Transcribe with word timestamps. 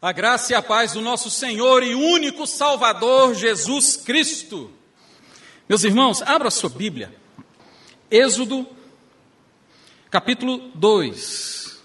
A 0.00 0.12
graça 0.12 0.52
e 0.52 0.54
a 0.54 0.60
paz 0.60 0.92
do 0.92 1.00
nosso 1.00 1.30
Senhor 1.30 1.82
e 1.82 1.94
único 1.94 2.46
Salvador 2.46 3.34
Jesus 3.34 3.96
Cristo. 3.96 4.70
Meus 5.66 5.84
irmãos, 5.84 6.20
abra 6.20 6.50
sua 6.50 6.68
Bíblia. 6.68 7.14
Êxodo, 8.10 8.66
capítulo 10.10 10.70
2, 10.74 11.82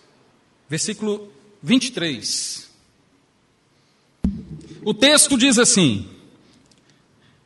versículo 0.67 1.31
23. 1.63 2.69
O 4.83 4.93
texto 4.93 5.37
diz 5.37 5.57
assim: 5.57 6.09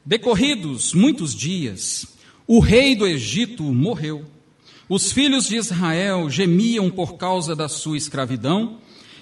Decorridos 0.03 0.95
muitos 0.95 1.35
dias, 1.35 2.07
o 2.47 2.59
rei 2.59 2.95
do 2.95 3.05
Egito 3.05 3.61
morreu. 3.61 4.25
Os 4.89 5.11
filhos 5.11 5.45
de 5.45 5.57
Israel 5.57 6.27
gemiam 6.27 6.89
por 6.89 7.17
causa 7.17 7.55
da 7.55 7.69
sua 7.69 7.97
escravidão 7.97 8.79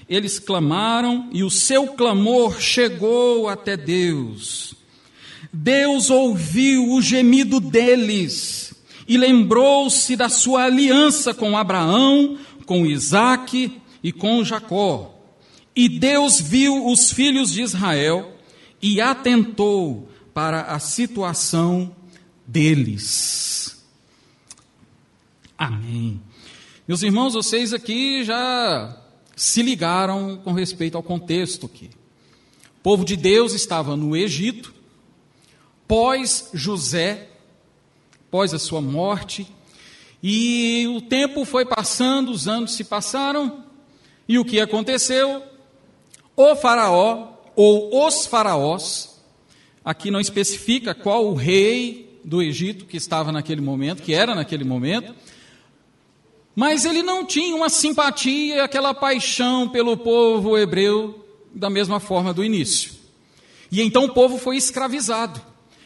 eles 0.08 0.40
clamaram 0.40 1.30
e 1.32 1.44
o 1.44 1.50
seu 1.50 1.88
clamor 1.88 2.60
chegou 2.60 3.48
até 3.48 3.78
Deus. 3.78 4.76
Deus 5.52 6.10
ouviu 6.10 6.94
o 6.94 7.02
gemido 7.02 7.60
deles 7.60 8.74
e 9.08 9.18
lembrou-se 9.18 10.16
da 10.16 10.30
sua 10.30 10.64
aliança 10.64 11.34
com 11.34 11.58
Abraão, 11.58 12.38
com 12.66 12.86
Isaque 12.86 13.80
e 14.04 14.12
com 14.12 14.44
Jacó. 14.44 15.14
E 15.76 15.90
Deus 15.90 16.40
viu 16.40 16.88
os 16.88 17.12
filhos 17.12 17.52
de 17.52 17.62
Israel 17.62 18.36
e 18.82 19.02
atentou 19.02 20.10
para 20.34 20.62
a 20.64 20.80
situação 20.80 21.96
deles. 22.46 23.84
Amém. 25.58 26.22
Meus 26.88 27.02
irmãos, 27.02 27.34
vocês 27.34 27.74
aqui 27.74 28.24
já 28.24 29.03
se 29.36 29.62
ligaram 29.62 30.38
com 30.38 30.52
respeito 30.52 30.98
ao 30.98 31.04
contexto 31.04 31.66
aqui. 31.66 31.90
O 32.80 32.84
povo 32.84 33.06
de 33.06 33.16
Deus 33.16 33.54
estava 33.54 33.96
no 33.96 34.16
Egito, 34.16 34.74
pós 35.88 36.50
José, 36.54 37.30
pós 38.30 38.54
a 38.54 38.60
sua 38.60 38.82
morte, 38.82 39.48
e 40.22 40.86
o 40.96 41.02
tempo 41.02 41.46
foi 41.46 41.66
passando, 41.66 42.32
os 42.32 42.48
anos 42.48 42.74
se 42.74 42.84
passaram, 42.84 43.64
e 44.28 44.40
o 44.40 44.46
que 44.46 44.60
aconteceu? 44.60 45.44
O 46.36 46.56
Faraó, 46.56 47.34
ou 47.56 48.08
os 48.08 48.26
faraós, 48.26 49.22
aqui 49.84 50.10
não 50.10 50.20
especifica 50.20 50.96
qual 50.96 51.28
o 51.28 51.36
rei 51.36 52.20
do 52.24 52.42
Egito 52.42 52.86
que 52.86 52.98
estava 52.98 53.32
naquele 53.32 53.62
momento, 53.62 54.02
que 54.02 54.14
era 54.14 54.34
naquele 54.34 54.64
momento, 54.64 55.14
mas 56.56 56.86
ele 56.86 57.02
não 57.02 57.26
tinha 57.26 57.56
uma 57.56 57.70
simpatia, 57.70 58.64
aquela 58.64 58.94
paixão 58.94 59.68
pelo 59.68 59.98
povo 59.98 60.58
hebreu 60.58 61.26
da 61.54 61.70
mesma 61.70 62.00
forma 62.00 62.34
do 62.34 62.44
início. 62.44 62.92
E 63.72 63.82
então 63.82 64.06
o 64.06 64.14
povo 64.14 64.38
foi 64.38 64.56
escravizado. 64.56 65.42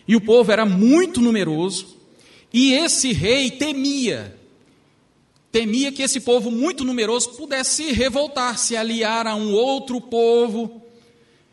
E 0.07 0.15
o 0.15 0.21
povo 0.21 0.51
era 0.51 0.65
muito 0.65 1.21
numeroso. 1.21 1.97
E 2.53 2.73
esse 2.73 3.13
rei 3.13 3.51
temia, 3.51 4.37
temia 5.51 5.91
que 5.91 6.01
esse 6.01 6.19
povo 6.19 6.51
muito 6.51 6.83
numeroso 6.83 7.31
pudesse 7.31 7.91
revoltar, 7.91 8.57
se 8.57 8.75
aliar 8.75 9.25
a 9.27 9.35
um 9.35 9.53
outro 9.53 10.01
povo 10.01 10.81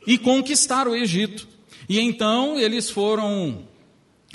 e 0.06 0.19
conquistar 0.19 0.89
o 0.89 0.95
Egito. 0.95 1.49
E 1.89 2.01
então 2.01 2.59
eles 2.59 2.91
foram 2.91 3.67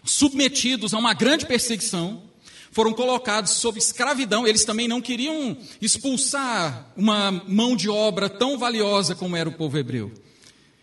submetidos 0.04 0.94
a 0.94 0.98
uma 0.98 1.14
grande 1.14 1.46
perseguição 1.46 2.29
foram 2.72 2.94
colocados 2.94 3.52
sob 3.54 3.80
escravidão. 3.80 4.48
Eles 4.48 4.66
também 4.66 4.88
não 4.88 5.02
queriam 5.02 5.58
expulsar 5.82 6.92
uma 6.96 7.32
mão 7.48 7.76
de 7.76 7.90
obra 7.90 8.30
tão 8.30 8.58
valiosa 8.58 9.16
como 9.16 9.36
era 9.36 9.50
o 9.50 9.54
povo 9.54 9.78
hebreu. 9.78 10.12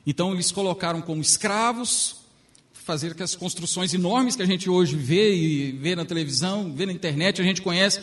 Então, 0.06 0.32
eles 0.32 0.52
colocaram 0.52 1.00
como 1.00 1.20
escravos, 1.20 2.16
fazer 2.72 3.12
aquelas 3.12 3.34
construções 3.34 3.92
enormes 3.92 4.36
que 4.36 4.42
a 4.42 4.46
gente 4.46 4.70
hoje 4.70 4.94
vê 4.94 5.34
e 5.34 5.72
vê 5.72 5.96
na 5.96 6.04
televisão, 6.04 6.72
vê 6.72 6.86
na 6.86 6.92
internet, 6.92 7.40
a 7.40 7.44
gente 7.44 7.60
conhece 7.60 8.00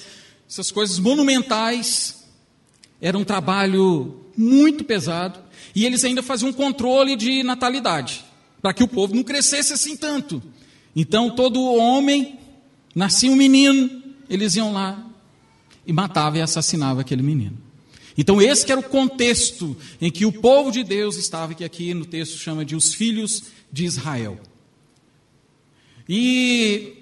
essas 0.49 0.71
coisas 0.71 0.99
monumentais. 0.99 2.25
Era 2.99 3.17
um 3.17 3.23
trabalho 3.23 4.25
muito 4.37 4.83
pesado. 4.83 5.39
E 5.73 5.85
eles 5.85 6.03
ainda 6.03 6.21
faziam 6.21 6.49
um 6.49 6.53
controle 6.53 7.15
de 7.15 7.43
natalidade, 7.43 8.23
para 8.61 8.73
que 8.73 8.83
o 8.83 8.87
povo 8.87 9.15
não 9.15 9.23
crescesse 9.23 9.73
assim 9.73 9.95
tanto. 9.95 10.43
Então, 10.95 11.29
todo 11.29 11.63
homem 11.75 12.39
Nascia 12.95 13.31
um 13.31 13.35
menino, 13.35 14.03
eles 14.29 14.55
iam 14.55 14.71
lá 14.71 15.03
e 15.85 15.91
matavam 15.91 16.39
e 16.39 16.41
assassinavam 16.41 17.01
aquele 17.01 17.23
menino. 17.23 17.57
Então, 18.17 18.41
esse 18.41 18.71
era 18.71 18.79
o 18.79 18.83
contexto 18.83 19.75
em 19.99 20.11
que 20.11 20.25
o 20.25 20.31
povo 20.31 20.71
de 20.71 20.83
Deus 20.83 21.17
estava, 21.17 21.53
que 21.53 21.63
aqui 21.63 21.93
no 21.93 22.05
texto 22.05 22.37
chama 22.37 22.63
de 22.63 22.75
os 22.75 22.93
filhos 22.93 23.43
de 23.71 23.85
Israel. 23.85 24.39
E, 26.07 26.93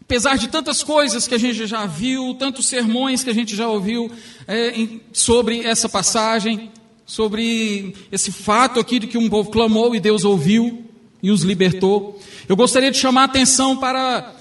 apesar 0.00 0.36
de 0.36 0.48
tantas 0.48 0.82
coisas 0.82 1.28
que 1.28 1.34
a 1.34 1.38
gente 1.38 1.66
já 1.66 1.86
viu, 1.86 2.34
tantos 2.34 2.66
sermões 2.66 3.22
que 3.22 3.30
a 3.30 3.34
gente 3.34 3.54
já 3.54 3.68
ouviu 3.68 4.10
é, 4.48 4.70
em, 4.70 5.00
sobre 5.12 5.60
essa 5.60 5.88
passagem, 5.88 6.72
sobre 7.06 7.94
esse 8.10 8.32
fato 8.32 8.80
aqui 8.80 8.98
de 8.98 9.06
que 9.06 9.18
um 9.18 9.28
povo 9.28 9.50
clamou 9.50 9.94
e 9.94 10.00
Deus 10.00 10.24
ouviu 10.24 10.84
e 11.22 11.30
os 11.30 11.42
libertou, 11.42 12.20
eu 12.48 12.56
gostaria 12.56 12.90
de 12.90 12.98
chamar 12.98 13.22
a 13.22 13.24
atenção 13.24 13.76
para 13.76 14.34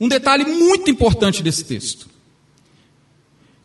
um 0.00 0.08
detalhe 0.08 0.44
muito 0.44 0.90
importante 0.90 1.42
desse 1.42 1.64
texto. 1.64 2.08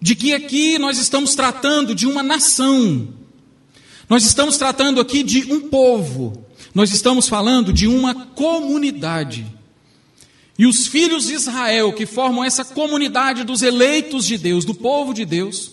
De 0.01 0.15
que 0.15 0.33
aqui 0.33 0.77
nós 0.77 0.97
estamos 0.97 1.35
tratando 1.35 1.95
de 1.95 2.05
uma 2.05 2.21
nação. 2.21 3.07
Nós 4.09 4.25
estamos 4.25 4.57
tratando 4.57 4.99
aqui 4.99 5.23
de 5.23 5.51
um 5.51 5.69
povo. 5.69 6.45
Nós 6.73 6.91
estamos 6.91 7.27
falando 7.27 7.71
de 7.71 7.87
uma 7.87 8.13
comunidade. 8.13 9.45
E 10.57 10.65
os 10.65 10.87
filhos 10.87 11.25
de 11.25 11.33
Israel, 11.33 11.93
que 11.93 12.05
formam 12.05 12.43
essa 12.43 12.63
comunidade 12.63 13.43
dos 13.43 13.61
eleitos 13.61 14.25
de 14.25 14.37
Deus, 14.37 14.63
do 14.63 14.73
povo 14.73 15.13
de 15.13 15.25
Deus, 15.25 15.71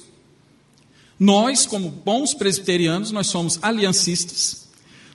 nós, 1.18 1.66
como 1.66 1.88
bons 1.88 2.34
presbiterianos, 2.34 3.12
nós 3.12 3.28
somos 3.28 3.58
aliancistas. 3.62 4.61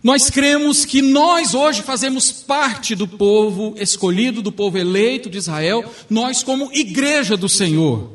Nós 0.08 0.30
cremos 0.30 0.86
que 0.86 1.02
nós 1.02 1.54
hoje 1.54 1.84
fazemos 1.84 2.32
parte 2.32 2.96
do 2.96 3.06
povo 3.06 3.76
escolhido, 3.78 4.42
do 4.42 4.54
povo 4.54 4.78
eleito 4.78 5.30
de 5.30 5.38
Israel, 5.38 5.84
nós, 6.10 6.42
como 6.42 6.72
igreja 6.72 7.36
do 7.36 7.50
Senhor, 7.50 8.14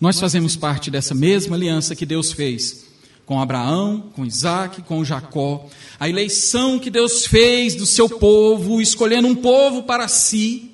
nós 0.00 0.18
fazemos 0.18 0.56
parte 0.56 0.90
dessa 0.90 1.14
mesma 1.14 1.54
aliança 1.54 1.94
que 1.94 2.06
Deus 2.06 2.32
fez 2.32 2.86
com 3.26 3.38
Abraão, 3.38 4.10
com 4.14 4.24
Isaac, 4.24 4.80
com 4.80 5.04
Jacó. 5.04 5.66
A 6.00 6.08
eleição 6.08 6.78
que 6.78 6.88
Deus 6.88 7.26
fez 7.26 7.74
do 7.74 7.84
seu 7.84 8.08
povo, 8.08 8.80
escolhendo 8.80 9.28
um 9.28 9.34
povo 9.34 9.82
para 9.82 10.08
si, 10.08 10.70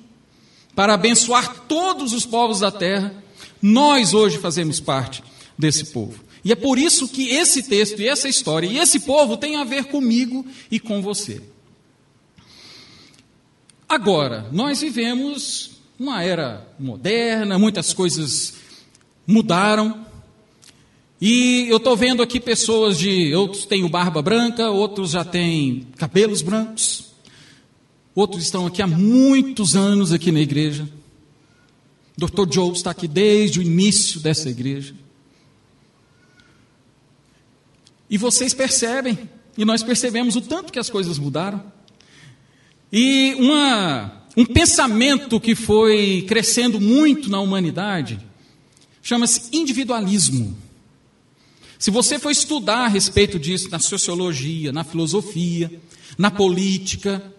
para 0.73 0.93
abençoar 0.93 1.65
todos 1.67 2.13
os 2.13 2.25
povos 2.25 2.61
da 2.61 2.71
terra, 2.71 3.13
nós 3.61 4.13
hoje 4.13 4.37
fazemos 4.37 4.79
parte 4.79 5.21
desse 5.57 5.87
povo. 5.87 6.28
E 6.43 6.51
é 6.51 6.55
por 6.55 6.77
isso 6.77 7.07
que 7.07 7.29
esse 7.29 7.63
texto 7.63 7.99
e 8.01 8.07
essa 8.07 8.29
história 8.29 8.67
e 8.67 8.77
esse 8.77 9.01
povo 9.01 9.35
tem 9.35 9.57
a 9.57 9.63
ver 9.63 9.85
comigo 9.85 10.45
e 10.71 10.79
com 10.79 11.01
você. 11.01 11.41
Agora, 13.87 14.47
nós 14.51 14.81
vivemos 14.81 15.71
uma 15.99 16.23
era 16.23 16.65
moderna, 16.79 17.59
muitas 17.59 17.93
coisas 17.93 18.53
mudaram. 19.27 20.05
E 21.19 21.65
eu 21.67 21.77
estou 21.77 21.97
vendo 21.97 22.23
aqui 22.23 22.39
pessoas 22.39 22.97
de. 22.97 23.35
Outros 23.35 23.65
têm 23.65 23.85
barba 23.89 24.21
branca, 24.21 24.69
outros 24.69 25.11
já 25.11 25.25
têm 25.25 25.87
cabelos 25.97 26.41
brancos, 26.41 27.11
outros 28.15 28.43
estão 28.43 28.65
aqui 28.65 28.81
há 28.81 28.87
muitos 28.87 29.75
anos 29.75 30.13
aqui 30.13 30.31
na 30.31 30.39
igreja. 30.39 30.87
Dr. 32.15 32.51
Joe 32.51 32.71
está 32.71 32.91
aqui 32.91 33.07
desde 33.07 33.59
o 33.59 33.61
início 33.61 34.19
dessa 34.19 34.49
igreja. 34.49 34.93
E 38.09 38.17
vocês 38.17 38.53
percebem, 38.53 39.17
e 39.57 39.63
nós 39.63 39.83
percebemos 39.83 40.35
o 40.35 40.41
tanto 40.41 40.73
que 40.73 40.79
as 40.79 40.89
coisas 40.89 41.19
mudaram. 41.19 41.63
E 42.91 43.35
uma, 43.37 44.23
um 44.35 44.45
pensamento 44.45 45.39
que 45.39 45.53
foi 45.53 46.25
crescendo 46.27 46.79
muito 46.79 47.29
na 47.29 47.39
humanidade 47.39 48.19
chama-se 49.01 49.55
individualismo. 49.55 50.57
Se 51.77 51.91
você 51.91 52.19
for 52.19 52.31
estudar 52.31 52.85
a 52.85 52.87
respeito 52.87 53.39
disso 53.39 53.69
na 53.69 53.79
sociologia, 53.79 54.71
na 54.71 54.83
filosofia, 54.83 55.71
na 56.17 56.29
política, 56.29 57.33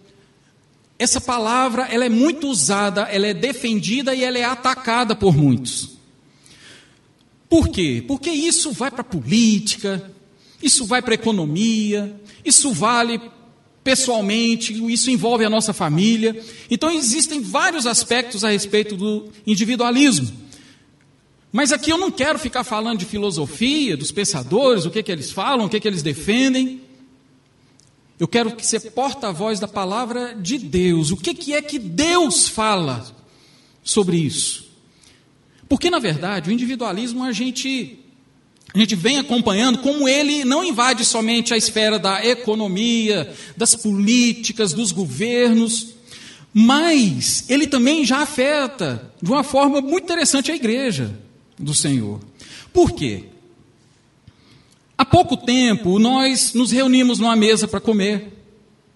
essa 0.99 1.20
palavra 1.20 1.84
ela 1.84 2.05
é 2.05 2.08
muito 2.08 2.49
usada, 2.49 3.02
ela 3.02 3.26
é 3.26 3.34
defendida 3.34 4.14
e 4.14 4.22
ela 4.22 4.38
é 4.38 4.44
atacada 4.44 5.14
por 5.14 5.37
muitos. 5.37 5.90
Por 7.49 7.69
quê? 7.69 8.05
Porque 8.06 8.31
isso 8.31 8.72
vai 8.72 8.90
para 8.90 9.00
a 9.00 9.05
política, 9.05 10.11
isso 10.62 10.85
vai 10.85 11.01
para 11.03 11.15
a 11.15 11.15
economia, 11.15 12.15
isso 12.45 12.73
vale 12.73 13.21
pessoalmente, 13.83 14.73
isso 14.93 15.11
envolve 15.11 15.45
a 15.45 15.51
nossa 15.51 15.73
família. 15.73 16.43
Então 16.71 16.91
existem 16.91 17.41
vários 17.41 17.87
aspectos 17.87 18.45
a 18.45 18.51
respeito 18.51 18.97
do 18.97 19.29
individualismo. 19.47 20.31
Mas 21.53 21.73
aqui 21.73 21.91
eu 21.91 21.99
não 21.99 22.11
quero 22.11 22.39
ficar 22.39 22.62
falando 22.62 22.99
de 22.99 23.05
filosofia, 23.05 23.97
dos 23.97 24.12
pensadores, 24.12 24.85
o 24.85 24.91
que, 24.91 25.03
que 25.03 25.11
eles 25.11 25.33
falam, 25.33 25.67
o 25.67 25.69
que, 25.69 25.81
que 25.81 25.89
eles 25.89 26.03
defendem. 26.03 26.81
Eu 28.19 28.29
quero 28.29 28.55
que 28.55 28.65
ser 28.65 28.93
porta-voz 28.93 29.59
da 29.59 29.67
palavra 29.67 30.35
de 30.35 30.59
Deus. 30.59 31.11
O 31.11 31.17
que, 31.17 31.35
que 31.35 31.55
é 31.55 31.63
que 31.63 31.79
Deus 31.79 32.49
fala 32.49 33.05
sobre 33.83 34.19
isso? 34.19 34.71
Porque, 35.69 35.89
na 35.89 35.99
verdade, 35.99 36.51
o 36.51 36.53
individualismo 36.53 37.25
a 37.25 37.33
gente, 37.33 38.00
a 38.72 38.78
gente 38.78 38.94
vem 38.94 39.19
acompanhando 39.19 39.78
como 39.78 40.08
ele 40.08 40.44
não 40.44 40.64
invade 40.64 41.05
somente 41.05 41.52
a 41.52 41.56
esfera 41.56 41.99
da 41.99 42.25
economia, 42.25 43.32
das 43.56 43.75
políticas, 43.75 44.72
dos 44.72 44.93
governos, 44.93 45.94
mas 46.55 47.44
ele 47.49 47.67
também 47.67 48.05
já 48.05 48.19
afeta 48.19 49.12
de 49.20 49.31
uma 49.31 49.43
forma 49.43 49.81
muito 49.81 50.05
interessante 50.05 50.52
a 50.52 50.56
igreja 50.56 51.17
do 51.58 51.75
Senhor. 51.75 52.20
Por 52.72 52.93
quê? 52.93 53.25
Há 54.96 55.05
pouco 55.05 55.37
tempo 55.37 55.99
nós 55.99 56.55
nos 56.55 56.70
reunimos 56.70 57.19
numa 57.19 57.34
mesa 57.34 57.67
para 57.67 57.81
comer, 57.81 58.28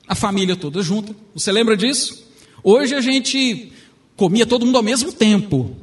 a 0.06 0.14
família 0.14 0.54
toda 0.54 0.82
junta. 0.82 1.14
Você 1.34 1.50
lembra 1.50 1.76
disso? 1.76 2.24
Hoje 2.62 2.94
a 2.94 3.00
gente 3.00 3.72
comia 4.16 4.46
todo 4.46 4.66
mundo 4.66 4.76
ao 4.76 4.82
mesmo 4.82 5.12
tempo. 5.12 5.74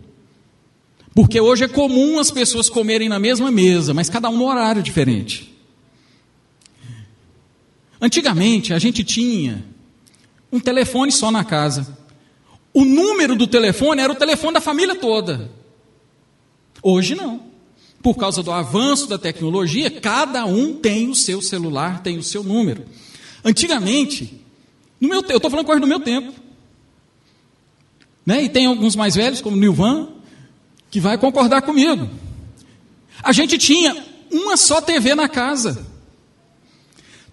Porque 1.13 1.40
hoje 1.40 1.66
é 1.66 1.68
comum 1.68 2.19
as 2.19 2.31
pessoas 2.31 2.69
comerem 2.69 3.10
na 3.10 3.19
mesma 3.19 3.52
mesa, 3.52 3.94
mas 3.94 4.10
cada 4.10 4.30
um 4.30 4.38
no 4.38 4.46
horário 4.46 4.81
diferente. 4.81 5.54
Antigamente 8.00 8.74
a 8.74 8.80
gente 8.80 9.04
tinha 9.04 9.63
um 10.52 10.60
telefone 10.60 11.12
só 11.12 11.30
na 11.30 11.44
casa. 11.44 11.98
O 12.74 12.86
número 12.86 13.36
do 13.36 13.46
telefone 13.46 14.02
era 14.02 14.12
o 14.12 14.16
telefone 14.16 14.54
da 14.54 14.62
família 14.62 14.96
toda. 14.96 15.52
Hoje 16.81 17.13
não. 17.13 17.52
Por 18.02 18.16
causa 18.16 18.42
do 18.42 18.52
avanço 18.52 19.08
da 19.08 19.18
tecnologia, 19.18 19.92
cada 19.92 20.46
um 20.46 20.74
tem 20.74 21.10
o 21.10 21.16
seu 21.16 21.42
celular, 21.42 22.02
tem 22.02 22.18
o 22.18 22.24
seu 22.24 22.44
número. 22.44 22.86
Antigamente, 23.44 24.42
no 25.00 25.08
meu, 25.08 25.22
eu 25.22 25.38
estou 25.38 25.52
falando 25.52 25.66
coisa 25.66 25.81
do 25.81 25.88
meu 25.88 26.00
tempo. 26.00 26.34
Né? 28.25 28.44
E 28.44 28.50
tem 28.50 28.66
alguns 28.66 28.96
mais 28.96 29.16
velhos, 29.16 29.42
como 29.42 29.58
Nilvan, 29.58 30.08
que 30.91 30.99
vai 30.99 31.17
concordar 31.17 31.61
comigo. 31.61 32.07
A 33.23 33.31
gente 33.31 33.57
tinha 33.57 34.05
uma 34.29 34.57
só 34.57 34.81
TV 34.81 35.15
na 35.15 35.29
casa. 35.29 35.88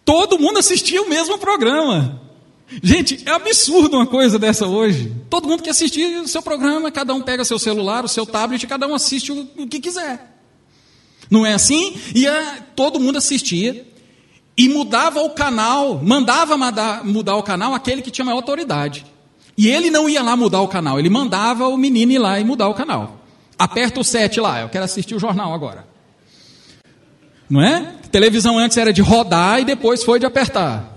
Todo 0.05 0.38
mundo 0.38 0.58
assistia 0.58 1.02
o 1.02 1.08
mesmo 1.08 1.37
programa. 1.37 2.22
Gente, 2.82 3.22
é 3.26 3.31
absurdo 3.31 3.96
uma 3.96 4.06
coisa 4.06 4.38
dessa 4.38 4.66
hoje. 4.66 5.12
Todo 5.28 5.49
mundo 5.49 5.62
que 5.62 5.70
assistir 5.70 6.20
o 6.20 6.28
seu 6.28 6.40
programa, 6.40 6.90
cada 6.90 7.12
um 7.14 7.20
pega 7.20 7.44
seu 7.44 7.58
celular, 7.58 8.05
o 8.05 8.08
seu 8.08 8.25
tablet, 8.25 8.66
cada 8.66 8.87
um 8.87 8.94
assiste 8.94 9.32
o, 9.32 9.66
que 9.66 9.81
quiser. 9.81 10.38
Não 11.31 11.44
é 11.44 11.55
assim? 11.55 11.96
E 12.14 12.26
a, 12.26 12.62
todo 12.76 13.00
mundo 13.00 13.19
assistia 13.19 13.87
e 14.56 14.69
mudava 14.69 15.20
o 15.20 15.31
canal, 15.31 16.00
mandava 16.02 16.56
mudar, 16.56 17.05
mudar 17.05 17.37
o 17.37 17.43
canal 17.43 17.75
aquele 17.75 18.02
que 18.02 18.10
tinha 18.10 18.25
maior 18.25 18.38
autoridade. 18.38 19.05
E 19.56 19.69
ele 19.69 19.90
não 19.90 20.08
ia 20.08 20.22
lá 20.22 20.37
mudar 20.37 20.60
o 20.60 20.69
canal, 20.69 20.99
ele 20.99 21.10
mandava 21.10 21.66
o 21.69 21.76
menino 21.76 22.12
ir 22.12 22.19
lá 22.19 22.38
e 22.38 22.44
mudar 22.44 22.69
o 22.69 22.75
canal. 22.75 23.18
Aperta 23.58 24.00
o 24.00 24.05
7 24.05 24.40
lá, 24.40 24.60
eu 24.60 24.69
quero 24.69 24.84
assistir 24.84 25.14
o 25.14 25.19
jornal 25.19 25.52
agora. 25.52 25.87
Não 27.50 27.62
é? 27.62 27.99
televisão 28.08 28.58
antes 28.58 28.76
era 28.76 28.93
de 28.93 29.02
rodar 29.02 29.60
e 29.60 29.64
depois 29.64 30.02
foi 30.02 30.19
de 30.19 30.26
apertar. 30.26 30.96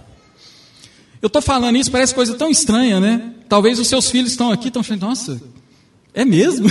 Eu 1.21 1.27
estou 1.27 1.41
falando 1.41 1.77
isso, 1.77 1.91
parece 1.91 2.15
coisa 2.15 2.33
tão 2.33 2.49
estranha, 2.49 2.99
né? 2.99 3.33
Talvez 3.47 3.77
os 3.77 3.87
seus 3.87 4.09
filhos 4.09 4.31
estão 4.31 4.51
aqui, 4.51 4.69
estão 4.69 4.79
achando, 4.79 5.01
nossa, 5.05 5.41
é 6.13 6.25
mesmo? 6.25 6.67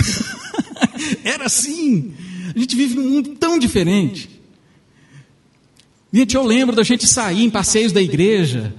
Era 1.23 1.45
assim. 1.45 2.13
A 2.53 2.59
gente 2.59 2.75
vive 2.75 2.95
num 2.95 3.09
mundo 3.09 3.29
tão 3.35 3.57
diferente. 3.57 4.29
Gente, 6.11 6.35
eu 6.35 6.43
lembro 6.43 6.75
da 6.75 6.83
gente 6.83 7.07
sair 7.07 7.43
em 7.43 7.49
passeios 7.49 7.93
da 7.93 8.01
igreja, 8.01 8.73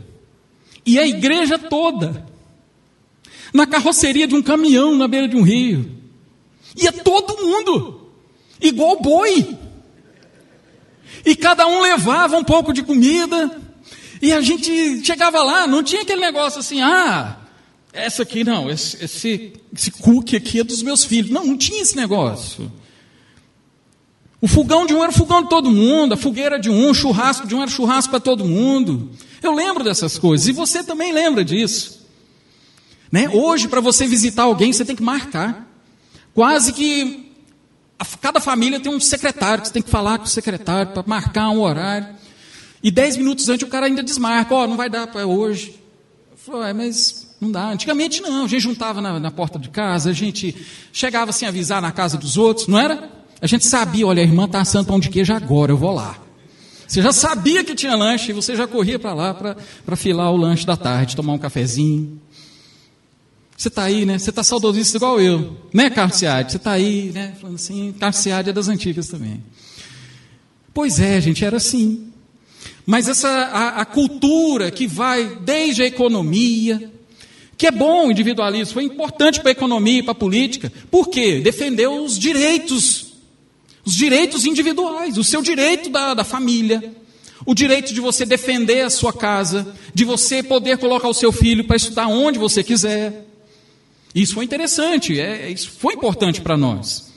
e 0.85 0.99
a 0.99 1.07
igreja 1.07 1.59
toda, 1.59 2.27
na 3.55 3.67
carroceria 3.67 4.27
de 4.27 4.35
um 4.35 4.43
caminhão 4.43 4.95
na 4.97 5.09
beira 5.09 5.27
de 5.27 5.37
um 5.37 5.43
rio, 5.43 5.91
ia 6.77 6.93
todo 6.93 7.43
mundo, 7.43 8.11
igual 8.61 9.01
boi, 9.01 9.57
e 11.25 11.37
cada 11.37 11.67
um 11.67 11.81
levava 11.81 12.37
um 12.37 12.45
pouco 12.45 12.73
de 12.73 12.83
comida, 12.83 13.61
e 14.21 14.33
a 14.33 14.41
gente 14.41 15.05
chegava 15.05 15.43
lá, 15.43 15.67
não 15.67 15.83
tinha 15.83 16.03
aquele 16.03 16.21
negócio 16.21 16.61
assim, 16.61 16.81
ah, 16.81 17.39
essa 17.93 18.23
aqui 18.23 18.43
não, 18.43 18.71
esse, 18.71 19.05
esse, 19.05 19.53
esse 19.77 19.91
cookie 19.91 20.37
aqui 20.37 20.61
é 20.61 20.65
dos 20.65 20.83
meus 20.83 21.05
filhos. 21.05 21.31
Não, 21.31 21.45
não 21.45 21.59
tinha 21.59 21.83
esse 21.83 21.95
negócio. 21.95 22.73
O 24.41 24.49
fogão 24.49 24.87
de 24.87 24.95
um 24.95 25.03
era 25.03 25.13
o 25.13 25.15
fogão 25.15 25.43
de 25.43 25.49
todo 25.49 25.71
mundo, 25.71 26.15
a 26.15 26.17
fogueira 26.17 26.59
de 26.59 26.71
um, 26.71 26.91
o 26.91 26.95
churrasco 26.95 27.47
de 27.47 27.55
um 27.55 27.61
era 27.63 27.71
churrasco 27.71 28.11
para 28.11 28.19
todo 28.19 28.45
mundo. 28.45 29.11
Eu 29.43 29.53
lembro 29.53 29.85
dessas 29.85 30.19
coisas, 30.19 30.49
e 30.49 30.53
você 30.53 30.83
também 30.83 31.13
lembra 31.13 31.45
disso. 31.45 32.01
Né? 33.11 33.29
Hoje, 33.29 33.69
para 33.69 33.81
você 33.81 34.07
visitar 34.07 34.45
alguém, 34.45 34.73
você 34.73 34.85
tem 34.85 34.97
que 34.97 35.03
marcar. 35.03 35.69
Quase 36.35 36.73
que 36.73 37.33
a, 37.99 38.05
cada 38.21 38.41
família 38.41 38.81
tem 38.81 38.93
um 38.93 39.01
secretário, 39.01 39.63
que 39.63 39.69
você 39.69 39.75
tem 39.75 39.83
que 39.83 39.91
falar 39.91 40.19
com 40.19 40.25
o 40.25 40.29
secretário 40.29 40.93
para 40.93 41.05
marcar 41.07 41.51
um 41.51 41.61
horário. 41.61 42.09
E 42.83 42.91
dez 42.91 43.17
minutos 43.17 43.49
antes 43.49 43.67
o 43.67 43.71
cara 43.71 43.87
ainda 43.87 44.03
desmarca, 44.03 44.55
ó, 44.55 44.65
oh, 44.65 44.67
não 44.67 44.77
vai 44.77 44.91
dar 44.91 45.07
para 45.07 45.27
hoje. 45.27 45.79
Eu 46.31 46.37
falei, 46.37 46.71
é, 46.71 46.73
mas 46.73 47.37
não 47.41 47.51
dá. 47.51 47.71
Antigamente 47.71 48.21
não, 48.21 48.45
a 48.45 48.49
gente 48.49 48.63
juntava 48.63 49.01
na, 49.01 49.21
na, 49.21 49.31
porta 49.31 49.59
de 49.59 49.69
casa, 49.69 50.11
a 50.11 50.13
gente 50.13 50.55
chegava 50.93 51.33
sem 51.33 51.47
avisar 51.47 51.81
na 51.81 51.93
casa 51.93 52.17
dos 52.17 52.37
outros, 52.37 52.67
não 52.67 52.79
era? 52.79 53.11
A 53.41 53.47
gente 53.47 53.65
sabia, 53.65 54.07
olha, 54.07 54.21
a 54.21 54.25
irmã 54.25 54.45
está 54.45 54.61
assando 54.61 54.87
pão 54.87 54.99
de 54.99 55.09
queijo 55.09 55.33
agora, 55.33 55.73
eu 55.73 55.77
vou 55.77 55.93
lá. 55.93 56.17
Você 56.87 57.01
já 57.01 57.13
sabia 57.13 57.65
que 57.65 57.75
tinha 57.75 57.97
lanche 57.97 58.31
e 58.31 58.35
você 58.35 58.55
já 58.55 58.67
corria 58.67 58.99
para 58.99 59.15
lá 59.15 59.35
para 59.35 59.97
filar 59.97 60.31
o 60.31 60.37
lanche 60.37 60.67
da 60.67 60.77
tarde, 60.77 61.17
tomar 61.17 61.33
um 61.33 61.39
cafezinho. 61.39 62.21
Você 63.63 63.69
está 63.69 63.85
aí, 63.85 64.05
né? 64.05 64.19
Você 64.19 64.31
está 64.31 64.43
saudosista 64.43 64.97
igual 64.97 65.21
eu, 65.21 65.57
né, 65.73 65.89
Carciade? 65.89 66.51
Você 66.51 66.57
está 66.57 66.73
aí, 66.73 67.13
né? 67.15 67.33
Falando 67.41 67.55
assim, 67.55 67.95
Carciade 67.97 68.51
é 68.51 68.53
das 68.53 68.67
antigas 68.67 69.07
também. 69.07 69.41
Pois 70.75 70.99
é, 70.99 71.21
gente, 71.21 71.45
era 71.45 71.59
assim. 71.59 72.09
Mas 72.85 73.07
essa 73.07 73.29
a, 73.29 73.83
a, 73.83 73.85
cultura 73.85 74.69
que 74.73 74.89
vai 74.89 75.39
desde 75.43 75.85
a 75.85 75.87
economia, 75.87 76.91
que 77.57 77.69
é 77.69 77.71
bom 77.71 78.09
o 78.09 78.11
individualismo, 78.11 78.75
foi 78.75 78.83
importante 78.83 79.39
para 79.39 79.51
a 79.51 79.53
economia 79.53 80.01
e 80.01 80.03
para 80.03 80.11
a 80.11 80.17
política. 80.17 80.73
Por 80.91 81.09
quê? 81.09 81.39
Defendeu 81.39 82.03
os 82.03 82.19
direitos, 82.19 83.13
os 83.85 83.95
direitos 83.95 84.45
individuais, 84.45 85.17
o 85.17 85.23
seu 85.23 85.41
direito 85.41 85.89
da, 85.89 86.15
da 86.15 86.25
família, 86.25 86.93
o 87.47 87.55
direito 87.55 87.95
de 87.95 88.01
você 88.01 88.27
defender 88.27 88.81
a 88.81 88.91
sua 88.91 89.13
casa, 89.13 89.73
de 89.95 90.05
você 90.05 90.43
poder 90.43 90.79
colocar 90.79 91.07
o 91.07 91.15
seu 91.15 91.31
filho 91.31 91.63
para 91.63 91.77
estudar 91.77 92.09
onde 92.09 92.41
você 92.41 92.65
quiser. 92.65 93.29
Isso 94.15 94.35
foi 94.35 94.45
interessante, 94.45 95.19
é, 95.19 95.51
isso 95.51 95.71
foi 95.71 95.95
importante 95.95 96.41
para 96.41 96.57
nós. 96.57 97.13